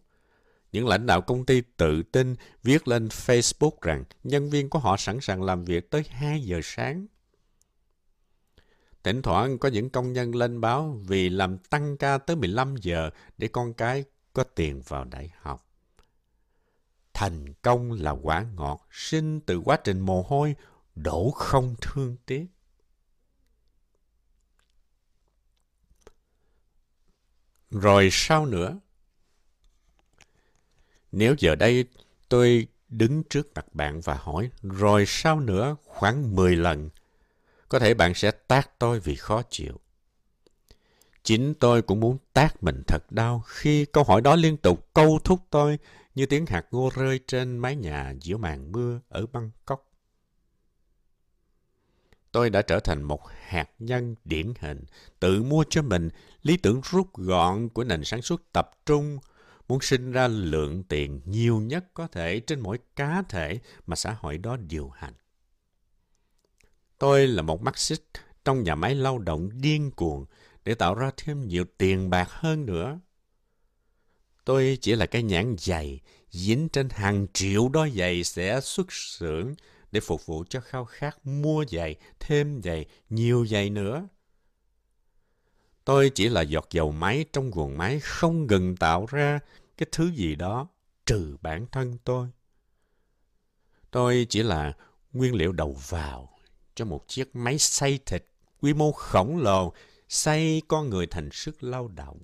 Những 0.72 0.88
lãnh 0.88 1.06
đạo 1.06 1.22
công 1.22 1.46
ty 1.46 1.62
tự 1.78 2.04
tin 2.04 2.36
viết 2.64 2.88
lên 2.88 3.08
Facebook 3.08 3.78
rằng 3.82 4.04
nhân 4.24 4.50
viên 4.50 4.70
của 4.70 4.80
họ 4.80 4.98
sẵn 4.98 5.18
sàng 5.22 5.44
làm 5.44 5.66
việc 5.66 5.92
tới 5.92 6.04
2 6.10 6.42
giờ 6.42 6.60
sáng. 6.64 7.08
Thỉnh 9.04 9.22
thoảng 9.22 9.58
có 9.58 9.70
những 9.70 9.90
công 9.90 10.14
nhân 10.14 10.36
lên 10.36 10.62
báo 10.62 11.02
vì 11.08 11.30
làm 11.30 11.58
tăng 11.58 11.98
ca 11.98 12.18
tới 12.18 12.36
15 12.36 12.76
giờ 12.76 13.10
để 13.38 13.48
con 13.48 13.74
cái 13.74 14.04
có 14.34 14.44
tiền 14.44 14.82
vào 14.88 15.04
đại 15.04 15.32
học. 15.42 15.68
Thành 17.14 17.54
công 17.54 17.92
là 17.92 18.12
quả 18.12 18.46
ngọt, 18.56 18.88
sinh 18.92 19.40
từ 19.40 19.58
quá 19.58 19.78
trình 19.84 20.00
mồ 20.00 20.22
hôi, 20.22 20.56
đổ 20.96 21.32
không 21.32 21.76
thương 21.82 22.16
tiếc. 22.26 22.46
Rồi 27.72 28.10
sao 28.12 28.46
nữa? 28.46 28.80
Nếu 31.12 31.36
giờ 31.38 31.56
đây 31.56 31.86
tôi 32.30 32.68
đứng 32.90 33.24
trước 33.24 33.48
mặt 33.56 33.66
bạn 33.74 34.02
và 34.02 34.14
hỏi, 34.14 34.50
rồi 34.64 35.04
sao 35.08 35.40
nữa 35.40 35.76
khoảng 35.86 36.36
10 36.36 36.56
lần, 36.56 36.90
có 37.70 37.80
thể 37.80 37.94
bạn 37.94 38.14
sẽ 38.14 38.32
tát 38.32 38.80
tôi 38.80 39.00
vì 39.00 39.16
khó 39.16 39.42
chịu. 39.50 39.80
Chính 41.24 41.54
tôi 41.54 41.82
cũng 41.82 42.00
muốn 42.00 42.18
tác 42.34 42.64
mình 42.64 42.84
thật 42.88 43.12
đau 43.12 43.44
khi 43.48 43.86
câu 43.86 44.04
hỏi 44.04 44.22
đó 44.22 44.36
liên 44.36 44.58
tục 44.58 44.88
câu 44.94 45.20
thúc 45.24 45.40
tôi 45.50 45.80
như 46.16 46.26
tiếng 46.26 46.46
hạt 46.46 46.66
ngô 46.72 46.90
rơi 46.96 47.20
trên 47.28 47.58
mái 47.58 47.76
nhà 47.76 48.14
giữa 48.22 48.38
màn 48.38 48.72
mưa 48.72 49.00
ở 49.10 49.26
Bangkok. 49.26 49.92
Tôi 52.32 52.50
đã 52.50 52.62
trở 52.62 52.80
thành 52.80 53.04
một 53.04 53.22
hạt 53.48 53.70
nhân 53.80 54.16
điển 54.26 54.54
hình, 54.60 54.86
tự 55.20 55.44
mua 55.44 55.64
cho 55.70 55.82
mình 55.82 56.10
lý 56.44 56.58
tưởng 56.58 56.82
rút 56.92 57.14
gọn 57.14 57.70
của 57.70 57.84
nền 57.84 58.04
sản 58.04 58.22
xuất 58.22 58.42
tập 58.54 58.72
trung, 58.86 59.20
muốn 59.68 59.82
sinh 59.82 60.12
ra 60.12 60.28
lượng 60.28 60.84
tiền 60.84 61.22
nhiều 61.26 61.60
nhất 61.60 61.86
có 61.94 62.08
thể 62.08 62.40
trên 62.40 62.60
mỗi 62.60 62.80
cá 62.96 63.24
thể 63.30 63.60
mà 63.86 63.96
xã 63.96 64.18
hội 64.20 64.38
đó 64.38 64.58
điều 64.58 64.90
hành. 64.90 65.14
Tôi 66.98 67.28
là 67.28 67.42
một 67.42 67.62
Marxist 67.62 68.02
trong 68.46 68.64
nhà 68.64 68.76
máy 68.76 68.96
lao 68.96 69.20
động 69.20 69.50
điên 69.62 69.92
cuồng 69.92 70.26
để 70.66 70.76
tạo 70.76 70.96
ra 70.96 71.12
thêm 71.18 71.48
nhiều 71.48 71.66
tiền 71.78 72.10
bạc 72.10 72.30
hơn 72.32 72.66
nữa. 72.66 73.00
Tôi 74.46 74.78
chỉ 74.82 74.96
là 74.96 75.06
cái 75.06 75.24
nhãn 75.24 75.56
giày 75.60 76.02
dính 76.30 76.70
trên 76.70 76.90
hàng 76.90 77.28
triệu 77.34 77.70
đôi 77.70 77.92
giày 77.92 78.24
sẽ 78.24 78.62
xuất 78.62 78.92
xưởng 78.92 79.54
để 79.92 80.00
phục 80.00 80.26
vụ 80.26 80.44
cho 80.50 80.60
khao 80.60 80.86
khát 80.86 81.26
mua 81.26 81.66
giày, 81.66 81.96
thêm 82.20 82.62
giày, 82.64 82.86
nhiều 83.10 83.46
giày 83.48 83.70
nữa. 83.70 84.08
Tôi 85.88 86.12
chỉ 86.16 86.30
là 86.30 86.42
giọt 86.42 86.68
dầu 86.72 86.92
máy 86.92 87.26
trong 87.34 87.52
guồng 87.52 87.78
máy 87.78 88.00
không 88.00 88.48
ngừng 88.48 88.76
tạo 88.76 89.06
ra 89.10 89.40
cái 89.78 89.88
thứ 89.92 90.12
gì 90.12 90.36
đó 90.36 90.68
trừ 91.06 91.38
bản 91.42 91.66
thân 91.72 91.98
tôi. 92.04 92.28
Tôi 93.92 94.28
chỉ 94.30 94.44
là 94.44 94.74
nguyên 95.14 95.36
liệu 95.36 95.52
đầu 95.52 95.78
vào 95.90 96.30
cho 96.76 96.86
một 96.86 97.08
chiếc 97.08 97.36
máy 97.36 97.58
xay 97.58 98.00
thịt 98.06 98.26
quy 98.62 98.74
mô 98.74 98.92
khổng 98.92 99.38
lồ 99.38 99.74
xây 100.10 100.62
con 100.68 100.90
người 100.90 101.08
thành 101.08 101.30
sức 101.32 101.64
lao 101.64 101.88
động. 101.88 102.20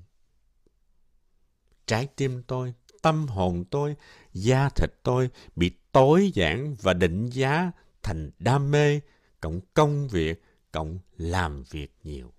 Trái 1.85 2.07
tim 2.15 2.43
tôi, 2.47 2.73
tâm 3.01 3.27
hồn 3.27 3.65
tôi, 3.71 3.95
da 4.33 4.69
thịt 4.69 4.89
tôi 5.03 5.29
bị 5.55 5.71
tối 5.91 6.31
giản 6.33 6.75
và 6.81 6.93
định 6.93 7.29
giá 7.29 7.71
thành 8.01 8.31
đam 8.39 8.71
mê, 8.71 8.99
cộng 9.39 9.59
công 9.73 10.07
việc, 10.07 10.43
cộng 10.71 10.99
làm 11.17 11.63
việc 11.63 11.95
nhiều. 12.03 12.33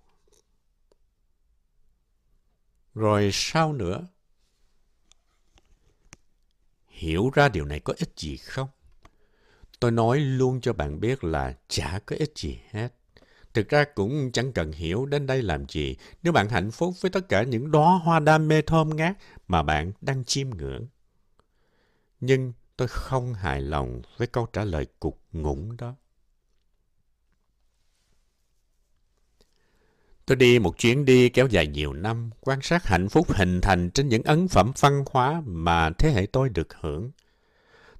Rồi 2.95 3.29
sao 3.33 3.73
nữa? 3.73 4.07
Hiểu 6.87 7.29
ra 7.33 7.49
điều 7.49 7.65
này 7.65 7.79
có 7.79 7.93
ích 7.97 8.13
gì 8.17 8.37
không? 8.37 8.67
Tôi 9.79 9.91
nói 9.91 10.19
luôn 10.19 10.61
cho 10.61 10.73
bạn 10.73 10.99
biết 10.99 11.23
là 11.23 11.55
chả 11.67 11.99
có 12.05 12.15
ích 12.19 12.33
gì 12.35 12.59
hết. 12.69 12.93
Thực 13.53 13.69
ra 13.69 13.85
cũng 13.95 14.31
chẳng 14.31 14.53
cần 14.53 14.71
hiểu 14.71 15.05
đến 15.05 15.25
đây 15.25 15.41
làm 15.41 15.65
gì 15.69 15.95
nếu 16.23 16.33
bạn 16.33 16.49
hạnh 16.49 16.71
phúc 16.71 16.95
với 17.01 17.11
tất 17.11 17.29
cả 17.29 17.43
những 17.43 17.71
đóa 17.71 17.97
hoa 17.97 18.19
đam 18.19 18.47
mê 18.47 18.61
thơm 18.61 18.89
ngát 18.89 19.17
mà 19.47 19.63
bạn 19.63 19.91
đang 20.01 20.23
chiêm 20.23 20.49
ngưỡng. 20.49 20.87
Nhưng 22.19 22.53
tôi 22.77 22.87
không 22.87 23.33
hài 23.33 23.61
lòng 23.61 24.01
với 24.17 24.27
câu 24.27 24.47
trả 24.53 24.63
lời 24.63 24.87
cục 24.99 25.21
ngủng 25.31 25.77
đó. 25.77 25.95
Tôi 30.25 30.35
đi 30.35 30.59
một 30.59 30.77
chuyến 30.77 31.05
đi 31.05 31.29
kéo 31.29 31.47
dài 31.47 31.67
nhiều 31.67 31.93
năm, 31.93 32.29
quan 32.41 32.61
sát 32.61 32.87
hạnh 32.87 33.09
phúc 33.09 33.27
hình 33.33 33.61
thành 33.61 33.89
trên 33.89 34.09
những 34.09 34.23
ấn 34.23 34.47
phẩm 34.47 34.71
văn 34.79 35.03
hóa 35.11 35.41
mà 35.45 35.89
thế 35.89 36.11
hệ 36.11 36.25
tôi 36.25 36.49
được 36.49 36.67
hưởng. 36.79 37.11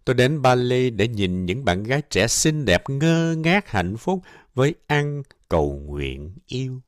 Tôi 0.05 0.13
đến 0.13 0.41
Bali 0.41 0.89
để 0.89 1.08
nhìn 1.08 1.46
những 1.46 1.65
bạn 1.65 1.84
gái 1.84 2.01
trẻ 2.10 2.27
xinh 2.27 2.65
đẹp 2.65 2.89
ngơ 2.89 3.36
ngác 3.38 3.70
hạnh 3.70 3.98
phúc 3.98 4.22
với 4.55 4.75
ăn, 4.88 5.24
cầu 5.50 5.82
nguyện, 5.86 6.36
yêu. 6.48 6.82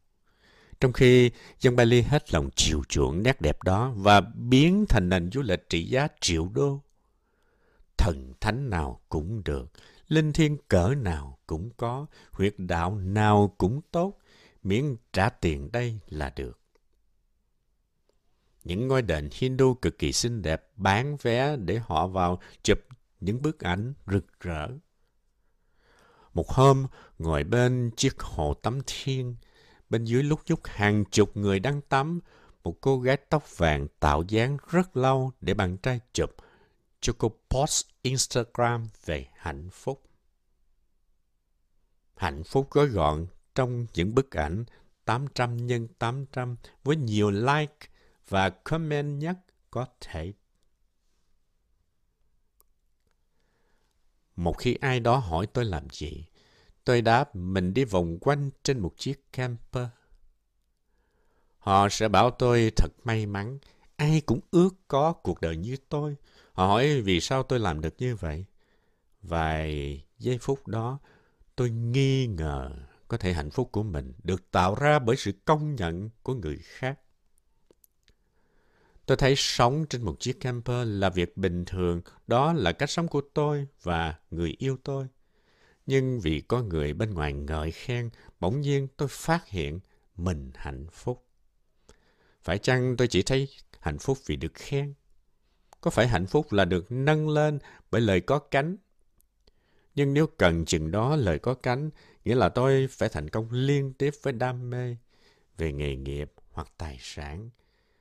Trong 0.79 0.93
khi 0.93 1.31
dân 1.59 1.75
Bali 1.75 2.01
hết 2.01 2.33
lòng 2.33 2.49
chiều 2.55 2.83
chuộng 2.89 3.23
nét 3.23 3.41
đẹp 3.41 3.63
đó 3.63 3.93
và 3.95 4.21
biến 4.21 4.85
thành 4.89 5.09
nền 5.09 5.31
du 5.31 5.41
lịch 5.41 5.69
trị 5.69 5.83
giá 5.83 6.07
triệu 6.21 6.49
đô. 6.53 6.81
Thần 7.97 8.33
thánh 8.41 8.69
nào 8.69 9.01
cũng 9.09 9.41
được, 9.45 9.71
linh 10.07 10.33
thiêng 10.33 10.57
cỡ 10.67 10.93
nào 10.97 11.37
cũng 11.47 11.69
có, 11.77 12.05
huyệt 12.31 12.53
đạo 12.57 12.95
nào 12.95 13.55
cũng 13.57 13.81
tốt, 13.91 14.17
miễn 14.63 14.95
trả 15.13 15.29
tiền 15.29 15.71
đây 15.71 15.99
là 16.07 16.33
được. 16.35 16.59
Những 18.63 18.87
ngôi 18.87 19.01
đền 19.01 19.29
Hindu 19.31 19.73
cực 19.73 19.99
kỳ 19.99 20.11
xinh 20.11 20.41
đẹp 20.41 20.69
bán 20.75 21.17
vé 21.21 21.55
để 21.55 21.79
họ 21.79 22.07
vào 22.07 22.41
chụp 22.63 22.79
những 23.19 23.41
bức 23.41 23.59
ảnh 23.59 23.93
rực 24.07 24.39
rỡ. 24.39 24.67
Một 26.33 26.49
hôm, 26.49 26.87
ngồi 27.19 27.43
bên 27.43 27.91
chiếc 27.97 28.19
hồ 28.19 28.53
tắm 28.53 28.79
thiên, 28.87 29.35
bên 29.89 30.05
dưới 30.05 30.23
lúc 30.23 30.39
nhúc 30.45 30.59
hàng 30.63 31.05
chục 31.11 31.37
người 31.37 31.59
đang 31.59 31.81
tắm, 31.81 32.19
một 32.63 32.77
cô 32.81 32.99
gái 32.99 33.17
tóc 33.17 33.57
vàng 33.57 33.87
tạo 33.99 34.23
dáng 34.27 34.57
rất 34.71 34.97
lâu 34.97 35.31
để 35.41 35.53
bạn 35.53 35.77
trai 35.77 35.99
chụp 36.13 36.35
cho 36.99 37.13
cô 37.17 37.31
post 37.49 37.85
Instagram 38.01 38.87
về 39.05 39.27
hạnh 39.35 39.69
phúc. 39.71 40.03
Hạnh 42.15 42.43
phúc 42.43 42.67
gói 42.71 42.87
gọn 42.87 43.27
trong 43.57 43.85
những 43.93 44.15
bức 44.15 44.37
ảnh 44.37 44.65
800 45.05 45.69
x 45.69 45.71
800 45.99 46.55
với 46.83 46.95
nhiều 46.95 47.31
like 47.31 47.87
và 48.29 48.49
comment 48.49 49.19
nhất 49.21 49.37
có 49.71 49.85
thể 50.01 50.33
Một 54.35 54.57
khi 54.57 54.75
ai 54.81 54.99
đó 54.99 55.17
hỏi 55.17 55.47
tôi 55.53 55.65
làm 55.65 55.89
gì, 55.91 56.25
tôi 56.83 57.01
đáp 57.01 57.35
mình 57.35 57.73
đi 57.73 57.83
vòng 57.83 58.17
quanh 58.21 58.49
trên 58.63 58.79
một 58.79 58.93
chiếc 58.97 59.33
camper. 59.33 59.87
Họ 61.59 61.89
sẽ 61.89 62.07
bảo 62.07 62.31
tôi 62.31 62.71
thật 62.75 62.89
may 63.03 63.25
mắn, 63.25 63.59
ai 63.95 64.21
cũng 64.21 64.39
ước 64.51 64.75
có 64.87 65.13
cuộc 65.13 65.41
đời 65.41 65.57
như 65.57 65.77
tôi. 65.89 66.15
Họ 66.53 66.67
hỏi 66.67 67.01
vì 67.01 67.19
sao 67.19 67.43
tôi 67.43 67.59
làm 67.59 67.81
được 67.81 67.95
như 67.97 68.15
vậy. 68.15 68.45
Vài 69.21 70.01
giây 70.19 70.37
phút 70.37 70.67
đó, 70.67 70.99
tôi 71.55 71.69
nghi 71.69 72.27
ngờ 72.27 72.86
có 73.07 73.17
thể 73.17 73.33
hạnh 73.33 73.49
phúc 73.49 73.69
của 73.71 73.83
mình 73.83 74.13
được 74.23 74.51
tạo 74.51 74.75
ra 74.75 74.99
bởi 74.99 75.15
sự 75.15 75.31
công 75.45 75.75
nhận 75.75 76.09
của 76.23 76.33
người 76.33 76.57
khác. 76.63 76.99
Tôi 79.05 79.17
thấy 79.17 79.33
sống 79.37 79.85
trên 79.89 80.01
một 80.01 80.19
chiếc 80.19 80.39
camper 80.41 80.87
là 80.87 81.09
việc 81.09 81.37
bình 81.37 81.65
thường, 81.65 82.01
đó 82.27 82.53
là 82.53 82.71
cách 82.71 82.89
sống 82.89 83.07
của 83.07 83.21
tôi 83.33 83.67
và 83.83 84.15
người 84.31 84.55
yêu 84.57 84.77
tôi. 84.83 85.07
Nhưng 85.85 86.19
vì 86.19 86.41
có 86.41 86.61
người 86.61 86.93
bên 86.93 87.13
ngoài 87.13 87.33
ngợi 87.33 87.71
khen, 87.71 88.09
bỗng 88.39 88.61
nhiên 88.61 88.87
tôi 88.97 89.07
phát 89.07 89.47
hiện 89.47 89.79
mình 90.15 90.51
hạnh 90.55 90.87
phúc. 90.91 91.27
Phải 92.43 92.57
chăng 92.57 92.97
tôi 92.97 93.07
chỉ 93.07 93.21
thấy 93.21 93.47
hạnh 93.79 93.97
phúc 93.97 94.17
vì 94.25 94.35
được 94.35 94.53
khen? 94.53 94.93
Có 95.81 95.91
phải 95.91 96.07
hạnh 96.07 96.25
phúc 96.25 96.53
là 96.53 96.65
được 96.65 96.91
nâng 96.91 97.29
lên 97.29 97.59
bởi 97.91 98.01
lời 98.01 98.21
có 98.21 98.39
cánh? 98.39 98.77
Nhưng 99.95 100.13
nếu 100.13 100.27
cần 100.27 100.65
chừng 100.65 100.91
đó 100.91 101.15
lời 101.15 101.39
có 101.39 101.53
cánh, 101.53 101.89
nghĩa 102.27 102.35
là 102.35 102.49
tôi 102.49 102.87
phải 102.91 103.09
thành 103.09 103.29
công 103.29 103.47
liên 103.51 103.93
tiếp 103.93 104.13
với 104.21 104.33
đam 104.33 104.69
mê 104.69 104.95
về 105.57 105.73
nghề 105.73 105.95
nghiệp 105.95 106.33
hoặc 106.51 106.67
tài 106.77 106.97
sản, 107.01 107.49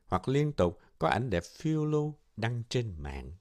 hoặc 0.06 0.28
liên 0.28 0.52
tục 0.52 0.80
có 0.98 1.08
ảnh 1.08 1.30
đẹp 1.30 1.42
phiêu 1.44 1.84
lưu 1.84 2.14
đăng 2.36 2.62
trên 2.68 2.94
mạng. 2.98 3.32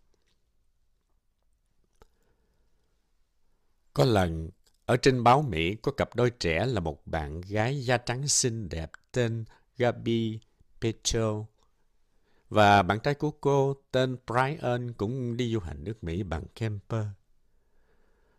Có 3.93 4.05
lần, 4.05 4.49
ở 4.85 4.97
trên 4.97 5.23
báo 5.23 5.41
Mỹ 5.41 5.75
có 5.75 5.91
cặp 5.91 6.15
đôi 6.15 6.29
trẻ 6.29 6.65
là 6.65 6.79
một 6.79 7.07
bạn 7.07 7.41
gái 7.41 7.85
da 7.85 7.97
trắng 7.97 8.27
xinh 8.27 8.69
đẹp 8.69 8.91
tên 9.11 9.45
Gabi 9.77 10.39
Petro 10.81 11.45
và 12.49 12.83
bạn 12.83 12.99
trai 12.99 13.13
của 13.13 13.31
cô 13.31 13.75
tên 13.91 14.17
Brian 14.27 14.93
cũng 14.93 15.37
đi 15.37 15.53
du 15.53 15.59
hành 15.59 15.83
nước 15.83 16.03
Mỹ 16.03 16.23
bằng 16.23 16.43
camper. 16.55 17.05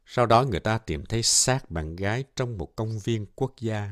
Sau 0.07 0.27
đó 0.27 0.43
người 0.43 0.61
ta 0.61 0.79
tìm 0.79 1.07
thấy 1.07 1.23
xác 1.23 1.71
bạn 1.71 1.97
gái 1.97 2.25
trong 2.37 2.59
một 2.59 2.77
công 2.77 2.99
viên 2.99 3.27
quốc 3.35 3.53
gia. 3.61 3.91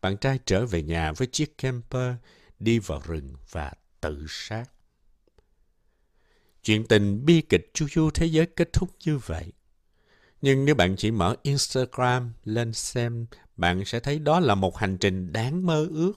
Bạn 0.00 0.16
trai 0.16 0.38
trở 0.44 0.66
về 0.66 0.82
nhà 0.82 1.12
với 1.12 1.26
chiếc 1.26 1.58
camper, 1.58 2.14
đi 2.58 2.78
vào 2.78 3.02
rừng 3.06 3.34
và 3.50 3.72
tự 4.00 4.26
sát. 4.28 4.64
Chuyện 6.62 6.86
tình 6.86 7.24
bi 7.26 7.40
kịch 7.40 7.70
chu 7.74 7.86
du 7.94 8.10
thế 8.10 8.26
giới 8.26 8.46
kết 8.46 8.72
thúc 8.72 8.90
như 9.04 9.18
vậy. 9.18 9.52
Nhưng 10.42 10.64
nếu 10.64 10.74
bạn 10.74 10.96
chỉ 10.96 11.10
mở 11.10 11.36
Instagram 11.42 12.32
lên 12.44 12.72
xem, 12.72 13.26
bạn 13.56 13.84
sẽ 13.84 14.00
thấy 14.00 14.18
đó 14.18 14.40
là 14.40 14.54
một 14.54 14.76
hành 14.76 14.98
trình 14.98 15.32
đáng 15.32 15.66
mơ 15.66 15.86
ước. 15.90 16.12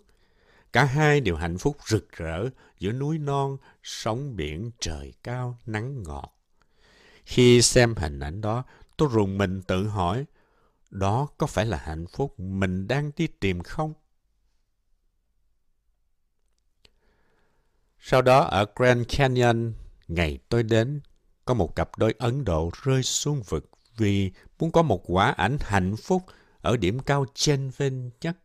Cả 0.74 0.84
hai 0.84 1.22
đều 1.22 1.36
hạnh 1.36 1.58
phúc 1.58 1.78
rực 1.88 2.12
rỡ 2.12 2.46
giữa 2.80 2.92
núi 2.92 3.18
non, 3.18 3.58
sóng 3.84 4.36
biển, 4.36 4.72
trời 4.80 5.14
cao, 5.24 5.58
nắng 5.66 6.04
ngọt. 6.04 6.36
Khi 7.26 7.62
xem 7.62 7.96
hình 7.96 8.20
ảnh 8.20 8.42
đó, 8.42 8.64
tôi 9.00 9.10
rùng 9.12 9.38
mình 9.38 9.62
tự 9.62 9.88
hỏi, 9.88 10.26
đó 10.90 11.28
có 11.38 11.48
phải 11.48 11.66
là 11.66 11.78
hạnh 11.78 12.06
phúc 12.08 12.40
mình 12.40 12.88
đang 12.88 13.12
đi 13.16 13.28
tìm 13.28 13.64
không? 13.64 13.94
Sau 18.00 18.22
đó 18.22 18.40
ở 18.40 18.66
Grand 18.76 19.08
Canyon, 19.18 19.74
ngày 20.08 20.40
tôi 20.50 20.64
đến, 20.64 21.02
có 21.46 21.54
một 21.54 21.76
cặp 21.76 21.98
đôi 21.98 22.14
Ấn 22.20 22.46
Độ 22.46 22.72
rơi 22.84 23.04
xuống 23.04 23.42
vực 23.42 23.70
vì 23.98 24.32
muốn 24.60 24.72
có 24.72 24.82
một 24.82 25.02
quả 25.06 25.32
ảnh 25.32 25.58
hạnh 25.62 25.96
phúc 25.96 26.24
ở 26.62 26.78
điểm 26.78 27.00
cao 27.00 27.26
trên 27.34 27.72
vinh 27.78 28.12
nhất. 28.22 28.38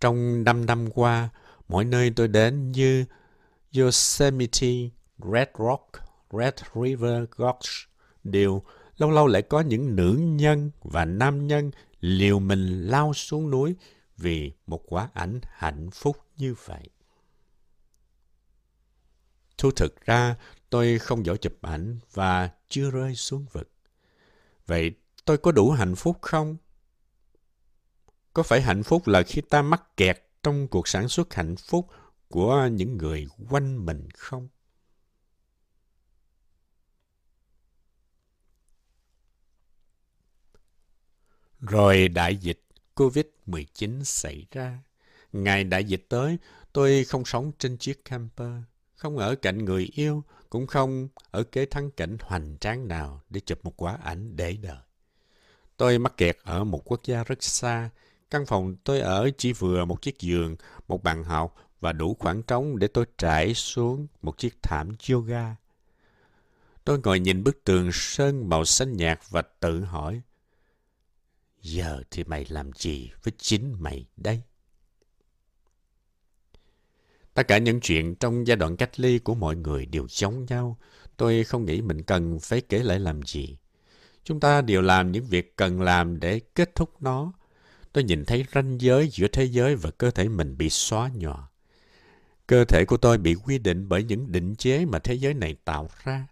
Trong 0.00 0.44
năm 0.44 0.66
năm 0.66 0.90
qua, 0.90 1.28
mỗi 1.68 1.84
nơi 1.84 2.12
tôi 2.16 2.28
đến 2.28 2.72
như 2.72 3.04
Yosemite, 3.76 4.68
Red 5.32 5.48
Rock, 5.58 5.90
Red 6.32 6.54
River 6.74 7.24
Gorge 7.36 7.89
đều 8.24 8.62
lâu 8.96 9.10
lâu 9.10 9.26
lại 9.26 9.42
có 9.42 9.60
những 9.60 9.96
nữ 9.96 10.16
nhân 10.20 10.70
và 10.82 11.04
nam 11.04 11.46
nhân 11.46 11.70
liều 12.00 12.38
mình 12.38 12.86
lao 12.86 13.14
xuống 13.14 13.50
núi 13.50 13.74
vì 14.16 14.52
một 14.66 14.82
quả 14.86 15.08
ảnh 15.14 15.40
hạnh 15.42 15.90
phúc 15.90 16.16
như 16.36 16.54
vậy. 16.64 16.88
Thu 19.58 19.70
thực 19.70 20.06
ra, 20.06 20.36
tôi 20.70 20.98
không 20.98 21.26
giỏi 21.26 21.38
chụp 21.38 21.52
ảnh 21.62 21.98
và 22.12 22.50
chưa 22.68 22.90
rơi 22.90 23.14
xuống 23.14 23.46
vực. 23.52 23.70
Vậy 24.66 24.90
tôi 25.24 25.38
có 25.38 25.52
đủ 25.52 25.70
hạnh 25.70 25.94
phúc 25.94 26.18
không? 26.20 26.56
Có 28.32 28.42
phải 28.42 28.62
hạnh 28.62 28.82
phúc 28.82 29.08
là 29.08 29.22
khi 29.22 29.40
ta 29.40 29.62
mắc 29.62 29.96
kẹt 29.96 30.22
trong 30.42 30.68
cuộc 30.68 30.88
sản 30.88 31.08
xuất 31.08 31.34
hạnh 31.34 31.56
phúc 31.56 31.86
của 32.28 32.68
những 32.72 32.96
người 32.96 33.26
quanh 33.50 33.86
mình 33.86 34.08
không? 34.14 34.48
Rồi 41.60 42.08
đại 42.08 42.36
dịch 42.36 42.60
COVID-19 42.94 44.02
xảy 44.04 44.46
ra. 44.50 44.78
Ngày 45.32 45.64
đại 45.64 45.84
dịch 45.84 46.06
tới, 46.08 46.38
tôi 46.72 47.04
không 47.04 47.24
sống 47.24 47.52
trên 47.58 47.76
chiếc 47.76 48.04
camper, 48.04 48.52
không 48.96 49.18
ở 49.18 49.34
cạnh 49.34 49.64
người 49.64 49.90
yêu, 49.94 50.22
cũng 50.50 50.66
không 50.66 51.08
ở 51.30 51.42
kế 51.42 51.66
thắng 51.66 51.90
cảnh 51.90 52.16
hoành 52.20 52.56
tráng 52.60 52.88
nào 52.88 53.20
để 53.30 53.40
chụp 53.40 53.64
một 53.64 53.72
quả 53.76 53.98
ảnh 54.02 54.36
để 54.36 54.56
đời. 54.62 54.78
Tôi 55.76 55.98
mắc 55.98 56.16
kẹt 56.16 56.38
ở 56.42 56.64
một 56.64 56.82
quốc 56.84 57.00
gia 57.04 57.24
rất 57.24 57.42
xa. 57.42 57.90
Căn 58.30 58.46
phòng 58.46 58.76
tôi 58.84 59.00
ở 59.00 59.30
chỉ 59.38 59.52
vừa 59.52 59.84
một 59.84 60.02
chiếc 60.02 60.18
giường, 60.18 60.56
một 60.88 61.02
bàn 61.02 61.24
học 61.24 61.54
và 61.80 61.92
đủ 61.92 62.16
khoảng 62.18 62.42
trống 62.42 62.78
để 62.78 62.88
tôi 62.88 63.04
trải 63.18 63.54
xuống 63.54 64.06
một 64.22 64.38
chiếc 64.38 64.62
thảm 64.62 64.96
yoga. 65.10 65.56
Tôi 66.84 66.98
ngồi 67.04 67.20
nhìn 67.20 67.44
bức 67.44 67.64
tường 67.64 67.90
sơn 67.92 68.48
màu 68.48 68.64
xanh 68.64 68.96
nhạt 68.96 69.20
và 69.30 69.42
tự 69.42 69.80
hỏi, 69.80 70.20
giờ 71.62 72.02
thì 72.10 72.24
mày 72.24 72.46
làm 72.48 72.70
gì 72.72 73.10
với 73.22 73.32
chính 73.38 73.74
mày 73.78 74.06
đây? 74.16 74.42
Tất 77.34 77.48
cả 77.48 77.58
những 77.58 77.80
chuyện 77.80 78.14
trong 78.14 78.46
giai 78.46 78.56
đoạn 78.56 78.76
cách 78.76 79.00
ly 79.00 79.18
của 79.18 79.34
mọi 79.34 79.56
người 79.56 79.86
đều 79.86 80.06
giống 80.08 80.44
nhau. 80.44 80.78
Tôi 81.16 81.44
không 81.44 81.64
nghĩ 81.64 81.82
mình 81.82 82.02
cần 82.02 82.38
phải 82.40 82.60
kể 82.60 82.78
lại 82.78 82.98
làm 82.98 83.22
gì. 83.22 83.56
Chúng 84.24 84.40
ta 84.40 84.60
đều 84.60 84.82
làm 84.82 85.12
những 85.12 85.24
việc 85.24 85.56
cần 85.56 85.80
làm 85.80 86.20
để 86.20 86.40
kết 86.54 86.74
thúc 86.74 87.02
nó. 87.02 87.32
Tôi 87.92 88.04
nhìn 88.04 88.24
thấy 88.24 88.44
ranh 88.54 88.80
giới 88.80 89.08
giữa 89.08 89.26
thế 89.28 89.44
giới 89.44 89.76
và 89.76 89.90
cơ 89.90 90.10
thể 90.10 90.28
mình 90.28 90.58
bị 90.58 90.70
xóa 90.70 91.10
nhòa. 91.14 91.48
Cơ 92.46 92.64
thể 92.64 92.84
của 92.84 92.96
tôi 92.96 93.18
bị 93.18 93.34
quy 93.34 93.58
định 93.58 93.88
bởi 93.88 94.04
những 94.04 94.32
định 94.32 94.54
chế 94.56 94.84
mà 94.84 94.98
thế 94.98 95.14
giới 95.14 95.34
này 95.34 95.56
tạo 95.64 95.88
ra. 96.04 96.26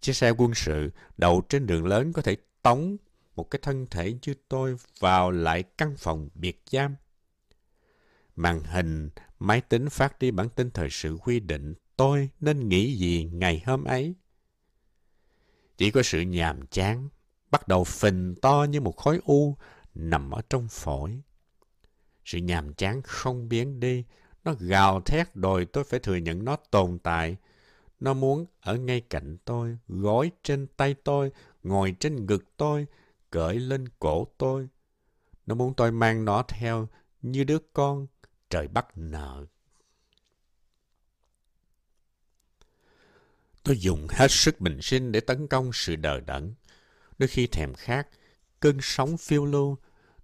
Chiếc 0.00 0.12
xe 0.12 0.30
quân 0.30 0.54
sự 0.54 0.90
đậu 1.16 1.42
trên 1.48 1.66
đường 1.66 1.86
lớn 1.86 2.12
có 2.12 2.22
thể 2.22 2.36
tống 2.62 2.96
một 3.36 3.50
cái 3.50 3.60
thân 3.62 3.86
thể 3.90 4.14
như 4.22 4.34
tôi 4.48 4.76
vào 4.98 5.30
lại 5.30 5.62
căn 5.62 5.94
phòng 5.98 6.28
biệt 6.34 6.62
giam. 6.70 6.96
Màn 8.36 8.64
hình, 8.64 9.10
máy 9.38 9.60
tính 9.60 9.90
phát 9.90 10.18
đi 10.18 10.30
bản 10.30 10.48
tin 10.48 10.70
thời 10.70 10.90
sự 10.90 11.16
quy 11.24 11.40
định 11.40 11.74
tôi 11.96 12.30
nên 12.40 12.68
nghĩ 12.68 12.96
gì 12.96 13.28
ngày 13.32 13.62
hôm 13.66 13.84
ấy. 13.84 14.14
Chỉ 15.76 15.90
có 15.90 16.02
sự 16.02 16.20
nhàm 16.20 16.66
chán, 16.66 17.08
bắt 17.50 17.68
đầu 17.68 17.84
phình 17.84 18.34
to 18.42 18.66
như 18.70 18.80
một 18.80 18.96
khối 18.96 19.20
u 19.24 19.56
nằm 19.94 20.30
ở 20.30 20.42
trong 20.50 20.68
phổi. 20.70 21.20
Sự 22.24 22.38
nhàm 22.38 22.74
chán 22.74 23.02
không 23.02 23.48
biến 23.48 23.80
đi, 23.80 24.04
nó 24.44 24.54
gào 24.60 25.00
thét 25.00 25.36
đòi 25.36 25.64
tôi 25.64 25.84
phải 25.84 26.00
thừa 26.00 26.16
nhận 26.16 26.44
nó 26.44 26.56
tồn 26.56 26.98
tại. 26.98 27.36
Nó 28.00 28.14
muốn 28.14 28.46
ở 28.60 28.76
ngay 28.76 29.00
cạnh 29.00 29.36
tôi, 29.44 29.78
gối 29.88 30.30
trên 30.42 30.66
tay 30.76 30.94
tôi, 30.94 31.30
ngồi 31.62 31.94
trên 32.00 32.26
ngực 32.26 32.56
tôi, 32.56 32.86
cởi 33.34 33.58
lên 33.58 33.88
cổ 33.98 34.26
tôi. 34.38 34.68
Nó 35.46 35.54
muốn 35.54 35.74
tôi 35.74 35.92
mang 35.92 36.24
nó 36.24 36.42
theo 36.48 36.88
như 37.22 37.44
đứa 37.44 37.58
con 37.72 38.06
trời 38.50 38.68
bắt 38.68 38.86
nợ. 38.94 39.46
Tôi 43.62 43.78
dùng 43.78 44.06
hết 44.10 44.30
sức 44.30 44.60
bình 44.60 44.82
sinh 44.82 45.12
để 45.12 45.20
tấn 45.20 45.46
công 45.46 45.70
sự 45.72 45.96
đờ 45.96 46.20
đẫn. 46.20 46.54
Đôi 47.18 47.28
khi 47.28 47.46
thèm 47.46 47.74
khát, 47.74 48.08
cơn 48.60 48.78
sóng 48.82 49.16
phiêu 49.16 49.44
lưu, 49.44 49.78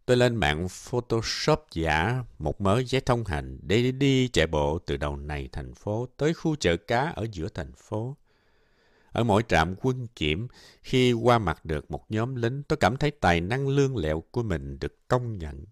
tôi 0.06 0.16
lên 0.16 0.36
mạng 0.36 0.68
Photoshop 0.68 1.66
giả 1.72 2.24
một 2.38 2.60
mớ 2.60 2.82
giấy 2.82 3.00
thông 3.00 3.24
hành 3.24 3.58
để 3.62 3.92
đi 3.92 4.28
chạy 4.28 4.46
bộ 4.46 4.78
từ 4.78 4.96
đầu 4.96 5.16
này 5.16 5.48
thành 5.52 5.74
phố 5.74 6.08
tới 6.16 6.34
khu 6.34 6.56
chợ 6.56 6.76
cá 6.76 7.00
ở 7.10 7.26
giữa 7.32 7.48
thành 7.48 7.72
phố. 7.72 8.16
Ở 9.12 9.24
mỗi 9.24 9.42
trạm 9.48 9.74
quân 9.80 10.06
kiểm, 10.16 10.48
khi 10.82 11.12
qua 11.12 11.38
mặt 11.38 11.64
được 11.64 11.90
một 11.90 12.10
nhóm 12.10 12.34
lính, 12.34 12.62
tôi 12.62 12.76
cảm 12.76 12.96
thấy 12.96 13.10
tài 13.10 13.40
năng 13.40 13.68
lương 13.68 13.96
lẹo 13.96 14.22
của 14.30 14.42
mình 14.42 14.78
được 14.78 15.08
công 15.08 15.38
nhận. 15.38 15.64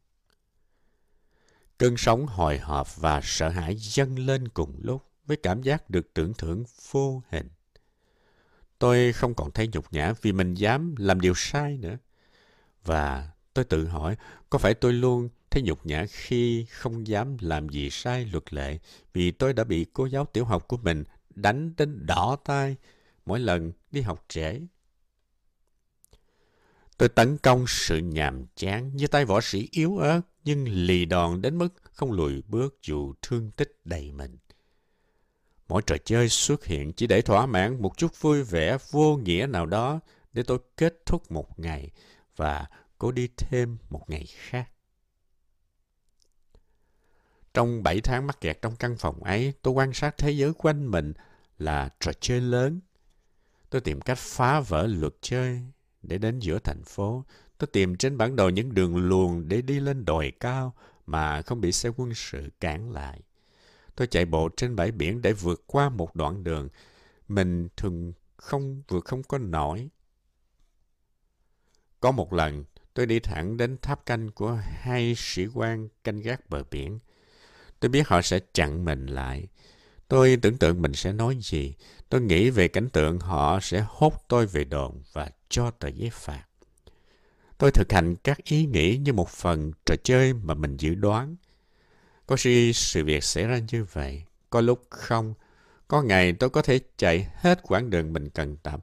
Cơn 1.79 1.97
sóng 1.97 2.27
hồi 2.27 2.59
hộp 2.59 2.97
và 2.97 3.21
sợ 3.23 3.49
hãi 3.49 3.77
dâng 3.77 4.19
lên 4.19 4.49
cùng 4.49 4.75
lúc 4.83 5.03
với 5.27 5.37
cảm 5.37 5.63
giác 5.63 5.91
được 5.91 6.15
tưởng 6.15 6.35
thưởng 6.35 6.65
vô 6.93 7.23
hình. 7.29 7.49
Tôi 8.79 9.13
không 9.13 9.35
còn 9.35 9.51
thấy 9.51 9.69
nhục 9.73 9.93
nhã 9.93 10.13
vì 10.23 10.33
mình 10.33 10.55
dám 10.55 10.95
làm 10.99 11.21
điều 11.21 11.35
sai 11.37 11.79
nữa. 11.79 11.99
Và 12.85 13.31
tôi 13.55 13.65
tự 13.65 13.87
hỏi, 13.87 14.17
có 14.51 14.59
phải 14.59 14.75
tôi 14.75 14.93
luôn 14.93 15.29
thấy 15.51 15.63
nhục 15.63 15.87
nhã 15.87 16.07
khi 16.11 16.67
không 16.71 17.07
dám 17.07 17.37
làm 17.41 17.69
gì 17.69 17.91
sai 17.91 18.25
luật 18.33 18.53
lệ 18.53 18.79
vì 19.13 19.31
tôi 19.31 19.53
đã 19.53 19.65
bị 19.65 19.87
cô 19.93 20.07
giáo 20.07 20.27
tiểu 20.33 20.45
học 20.45 20.69
của 20.69 20.77
mình 20.77 21.05
đánh 21.31 21.73
đến 21.77 22.07
đỏ 22.07 22.37
tai 22.45 22.77
mỗi 23.29 23.41
lần 23.41 23.73
đi 23.91 24.01
học 24.01 24.25
trễ. 24.29 24.61
Tôi 26.99 27.09
tấn 27.09 27.39
công 27.39 27.65
sự 27.67 27.99
nhàm 27.99 28.47
chán 28.57 28.97
như 28.97 29.07
tay 29.07 29.25
võ 29.25 29.41
sĩ 29.41 29.69
yếu 29.71 29.99
ớt 29.99 30.21
nhưng 30.45 30.69
lì 30.69 31.05
đòn 31.05 31.43
đến 31.43 31.59
mức 31.59 31.69
không 31.83 32.13
lùi 32.13 32.43
bước 32.43 32.79
dù 32.83 33.15
thương 33.23 33.51
tích 33.51 33.81
đầy 33.85 34.13
mình. 34.13 34.39
Mỗi 35.69 35.83
trò 35.87 35.97
chơi 36.05 36.29
xuất 36.29 36.65
hiện 36.65 36.93
chỉ 36.93 37.07
để 37.07 37.23
thỏa 37.23 37.47
mãn 37.47 37.83
một 37.83 37.97
chút 37.97 38.21
vui 38.21 38.43
vẻ 38.43 38.77
vô 38.91 39.17
nghĩa 39.17 39.47
nào 39.47 39.67
đó 39.67 40.01
để 40.33 40.43
tôi 40.43 40.59
kết 40.77 41.07
thúc 41.07 41.31
một 41.31 41.59
ngày 41.59 41.91
và 42.37 42.67
cố 42.99 43.13
đi 43.13 43.29
thêm 43.37 43.79
một 43.91 44.11
ngày 44.11 44.27
khác. 44.27 44.71
Trong 47.55 47.83
7 47.83 48.01
tháng 48.01 48.27
mắc 48.27 48.41
kẹt 48.41 48.63
trong 48.63 48.77
căn 48.77 48.97
phòng 48.99 49.23
ấy, 49.23 49.53
tôi 49.63 49.75
quan 49.75 49.93
sát 49.93 50.19
thế 50.19 50.31
giới 50.31 50.53
quanh 50.53 50.91
mình 50.91 51.13
là 51.59 51.89
trò 52.01 52.13
chơi 52.21 52.41
lớn. 52.41 52.81
Tôi 53.71 53.81
tìm 53.81 54.01
cách 54.01 54.19
phá 54.19 54.61
vỡ 54.61 54.87
luật 54.87 55.15
chơi 55.21 55.61
để 56.03 56.19
đến 56.19 56.39
giữa 56.39 56.59
thành 56.59 56.85
phố. 56.85 57.25
Tôi 57.59 57.69
tìm 57.73 57.97
trên 57.97 58.19
bản 58.19 58.37
đồ 58.37 58.49
những 58.49 58.75
đường 58.75 58.97
luồng 58.97 59.49
để 59.49 59.63
đi 59.63 59.81
lên 59.81 60.05
đồi 60.05 60.33
cao 60.41 60.75
mà 61.07 61.43
không 61.43 61.61
bị 61.61 61.73
xe 61.73 61.89
quân 61.97 62.15
sự 62.15 62.49
cản 62.61 62.91
lại. 62.91 63.21
Tôi 63.97 64.07
chạy 64.07 64.25
bộ 64.25 64.49
trên 64.57 64.77
bãi 64.77 64.93
biển 64.93 65.23
để 65.23 65.33
vượt 65.33 65.63
qua 65.67 65.89
một 65.89 66.17
đoạn 66.17 66.45
đường 66.45 66.69
mình 67.29 67.69
thường 67.77 68.13
không 68.37 68.83
vượt 68.89 69.05
không 69.05 69.23
có 69.23 69.39
nổi. 69.39 69.89
Có 72.01 72.11
một 72.11 72.33
lần, 72.33 72.65
tôi 72.95 73.07
đi 73.07 73.21
thẳng 73.21 73.57
đến 73.57 73.77
tháp 73.83 74.07
canh 74.07 74.31
của 74.31 74.61
hai 74.65 75.15
sĩ 75.17 75.47
quan 75.55 75.89
canh 76.05 76.21
gác 76.21 76.51
bờ 76.51 76.63
biển. 76.71 76.99
Tôi 77.81 77.89
biết 77.89 78.09
họ 78.09 78.23
sẽ 78.23 78.41
chặn 78.53 78.85
mình 78.85 79.07
lại. 79.07 79.47
Tôi 80.09 80.39
tưởng 80.43 80.57
tượng 80.57 80.83
mình 80.83 80.93
sẽ 80.93 81.13
nói 81.13 81.39
gì. 81.41 81.75
Tôi 82.09 82.21
nghĩ 82.21 82.51
về 82.51 82.69
cảnh 82.69 82.89
tượng 82.89 83.19
họ 83.19 83.61
sẽ 83.63 83.85
hốt 83.89 84.25
tôi 84.29 84.47
về 84.47 84.65
đồn 84.65 85.03
và 85.13 85.31
cho 85.49 85.71
tờ 85.71 85.89
giấy 85.89 86.11
phạt. 86.13 86.45
Tôi 87.59 87.71
thực 87.71 87.93
hành 87.93 88.17
các 88.17 88.45
ý 88.45 88.67
nghĩ 88.67 88.97
như 88.97 89.13
một 89.13 89.29
phần 89.29 89.73
trò 89.87 89.95
chơi 90.03 90.33
mà 90.33 90.55
mình 90.55 90.77
dự 90.77 90.95
đoán. 90.95 91.37
Có 92.27 92.37
khi 92.39 92.73
sự 92.73 93.05
việc 93.05 93.25
xảy 93.25 93.45
ra 93.45 93.61
như 93.73 93.85
vậy, 93.93 94.23
có 94.51 94.61
lúc 94.61 94.83
không. 94.91 95.35
Có 95.89 96.03
ngày 96.03 96.33
tôi 96.33 96.51
có 96.51 96.63
thể 96.63 96.81
chạy 96.97 97.29
hết 97.35 97.63
quãng 97.63 97.91
đường 97.91 98.13
mình 98.13 98.31
cần 98.31 98.57
tập, 98.57 98.81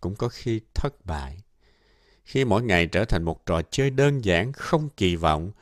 cũng 0.00 0.14
có 0.14 0.28
khi 0.28 0.60
thất 0.74 1.06
bại. 1.06 1.38
Khi 2.24 2.44
mỗi 2.44 2.62
ngày 2.62 2.86
trở 2.86 3.04
thành 3.04 3.22
một 3.22 3.46
trò 3.46 3.62
chơi 3.70 3.90
đơn 3.90 4.24
giản, 4.24 4.52
không 4.52 4.88
kỳ 4.96 5.16
vọng, 5.16 5.52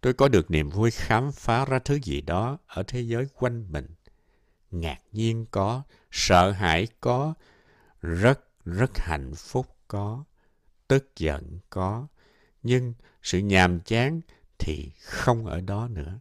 tôi 0.00 0.12
có 0.12 0.28
được 0.28 0.50
niềm 0.50 0.70
vui 0.70 0.90
khám 0.90 1.32
phá 1.32 1.64
ra 1.64 1.78
thứ 1.78 1.98
gì 2.02 2.20
đó 2.20 2.58
ở 2.66 2.82
thế 2.82 3.00
giới 3.00 3.26
quanh 3.34 3.72
mình. 3.72 3.86
Ngạc 4.72 5.00
nhiên 5.12 5.46
có, 5.50 5.82
sợ 6.10 6.50
hãi 6.50 6.86
có, 7.00 7.34
rất, 8.02 8.40
rất 8.64 8.90
hạnh 8.94 9.32
phúc 9.36 9.76
có, 9.88 10.24
tức 10.88 11.16
giận 11.16 11.58
có, 11.70 12.06
nhưng 12.62 12.94
sự 13.22 13.38
nhàm 13.38 13.80
chán 13.80 14.20
thì 14.58 14.90
không 15.00 15.46
ở 15.46 15.60
đó 15.60 15.88
nữa. 15.88 16.18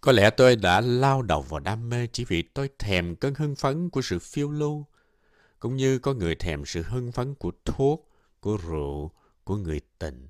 Có 0.00 0.12
lẽ 0.12 0.30
tôi 0.30 0.56
đã 0.56 0.80
lao 0.80 1.22
đầu 1.22 1.42
vào 1.42 1.60
đam 1.60 1.88
mê 1.88 2.06
chỉ 2.06 2.24
vì 2.24 2.42
tôi 2.42 2.70
thèm 2.78 3.16
cơn 3.16 3.34
hưng 3.34 3.54
phấn 3.54 3.90
của 3.90 4.02
sự 4.02 4.18
phiêu 4.18 4.50
lưu, 4.50 4.86
cũng 5.60 5.76
như 5.76 5.98
có 5.98 6.14
người 6.14 6.34
thèm 6.34 6.64
sự 6.64 6.82
hưng 6.82 7.12
phấn 7.12 7.34
của 7.34 7.52
thuốc, 7.64 8.10
của 8.40 8.56
rượu, 8.56 9.10
của 9.44 9.56
người 9.56 9.80
tình. 9.98 10.28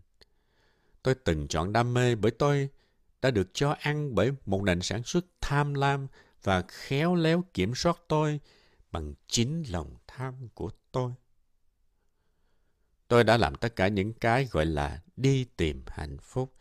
Tôi 1.02 1.14
từng 1.14 1.48
chọn 1.48 1.72
đam 1.72 1.94
mê 1.94 2.14
bởi 2.14 2.30
tôi 2.30 2.68
đã 3.24 3.30
được 3.30 3.48
cho 3.54 3.76
ăn 3.80 4.14
bởi 4.14 4.32
một 4.46 4.62
nền 4.62 4.82
sản 4.82 5.02
xuất 5.02 5.24
tham 5.40 5.74
lam 5.74 6.06
và 6.42 6.62
khéo 6.68 7.14
léo 7.14 7.44
kiểm 7.54 7.74
soát 7.74 7.98
tôi 8.08 8.40
bằng 8.92 9.14
chính 9.28 9.62
lòng 9.68 9.96
tham 10.06 10.48
của 10.54 10.70
tôi. 10.92 11.12
Tôi 13.08 13.24
đã 13.24 13.36
làm 13.36 13.54
tất 13.54 13.76
cả 13.76 13.88
những 13.88 14.12
cái 14.12 14.48
gọi 14.50 14.66
là 14.66 15.02
đi 15.16 15.44
tìm 15.56 15.82
hạnh 15.86 16.16
phúc, 16.22 16.54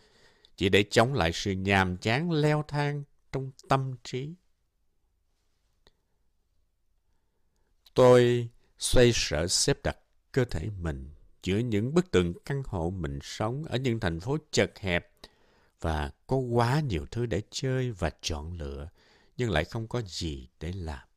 chỉ 0.55 0.69
để 0.69 0.83
chống 0.91 1.13
lại 1.13 1.31
sự 1.33 1.51
nhàm 1.51 1.97
chán 1.97 2.31
leo 2.31 2.63
thang 2.67 3.03
trong 3.31 3.51
tâm 3.69 3.93
trí. 4.03 4.33
Tôi 7.93 8.49
xoay 8.77 9.11
sở 9.13 9.47
xếp 9.47 9.77
đặt 9.83 9.97
cơ 10.31 10.45
thể 10.45 10.69
mình 10.81 11.09
giữa 11.43 11.57
những 11.57 11.93
bức 11.93 12.11
tường 12.11 12.33
căn 12.45 12.63
hộ 12.65 12.89
mình 12.89 13.19
sống 13.21 13.63
ở 13.63 13.77
những 13.77 13.99
thành 13.99 14.19
phố 14.19 14.37
chật 14.51 14.79
hẹp 14.79 15.12
và 15.83 16.11
có 16.27 16.37
quá 16.37 16.79
nhiều 16.79 17.05
thứ 17.11 17.25
để 17.25 17.41
chơi 17.51 17.91
và 17.91 18.11
chọn 18.21 18.53
lựa, 18.53 18.89
nhưng 19.37 19.49
lại 19.49 19.65
không 19.65 19.87
có 19.87 20.01
gì 20.01 20.49
để 20.59 20.71
làm. 20.71 21.07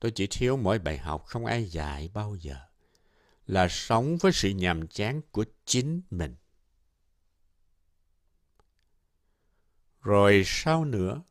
Tôi 0.00 0.10
chỉ 0.10 0.26
thiếu 0.30 0.56
mỗi 0.56 0.78
bài 0.78 0.98
học 0.98 1.24
không 1.26 1.46
ai 1.46 1.64
dạy 1.64 2.10
bao 2.14 2.34
giờ, 2.34 2.56
là 3.46 3.68
sống 3.68 4.16
với 4.16 4.32
sự 4.32 4.50
nhàm 4.50 4.88
chán 4.88 5.20
của 5.30 5.44
chính 5.64 6.02
mình. 6.10 6.36
Rồi 10.02 10.42
sao 10.46 10.84
nữa? 10.84 11.22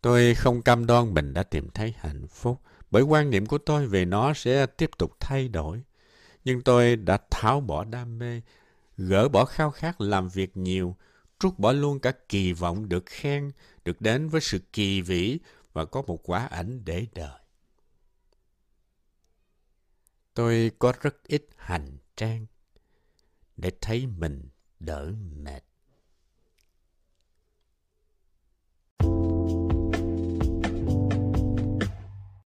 Tôi 0.00 0.34
không 0.34 0.62
cam 0.62 0.86
đoan 0.86 1.14
mình 1.14 1.34
đã 1.34 1.42
tìm 1.42 1.68
thấy 1.70 1.94
hạnh 1.96 2.26
phúc, 2.28 2.60
bởi 2.90 3.02
quan 3.02 3.30
niệm 3.30 3.46
của 3.46 3.58
tôi 3.58 3.86
về 3.86 4.04
nó 4.04 4.34
sẽ 4.34 4.66
tiếp 4.66 4.90
tục 4.98 5.16
thay 5.20 5.48
đổi 5.48 5.82
nhưng 6.44 6.62
tôi 6.62 6.96
đã 6.96 7.18
tháo 7.30 7.60
bỏ 7.60 7.84
đam 7.84 8.18
mê, 8.18 8.40
gỡ 8.96 9.28
bỏ 9.28 9.44
khao 9.44 9.70
khát 9.70 10.00
làm 10.00 10.28
việc 10.28 10.56
nhiều, 10.56 10.96
trút 11.38 11.58
bỏ 11.58 11.72
luôn 11.72 12.00
cả 12.00 12.12
kỳ 12.28 12.52
vọng 12.52 12.88
được 12.88 13.06
khen, 13.06 13.50
được 13.84 14.00
đến 14.00 14.28
với 14.28 14.40
sự 14.40 14.58
kỳ 14.72 15.00
vĩ 15.00 15.38
và 15.72 15.84
có 15.84 16.02
một 16.02 16.20
quả 16.22 16.46
ảnh 16.46 16.84
để 16.84 17.06
đời. 17.14 17.40
Tôi 20.34 20.70
có 20.78 20.92
rất 21.00 21.22
ít 21.26 21.46
hành 21.56 21.98
trang 22.16 22.46
để 23.56 23.72
thấy 23.80 24.06
mình 24.06 24.48
đỡ 24.80 25.12
mệt. 25.36 25.64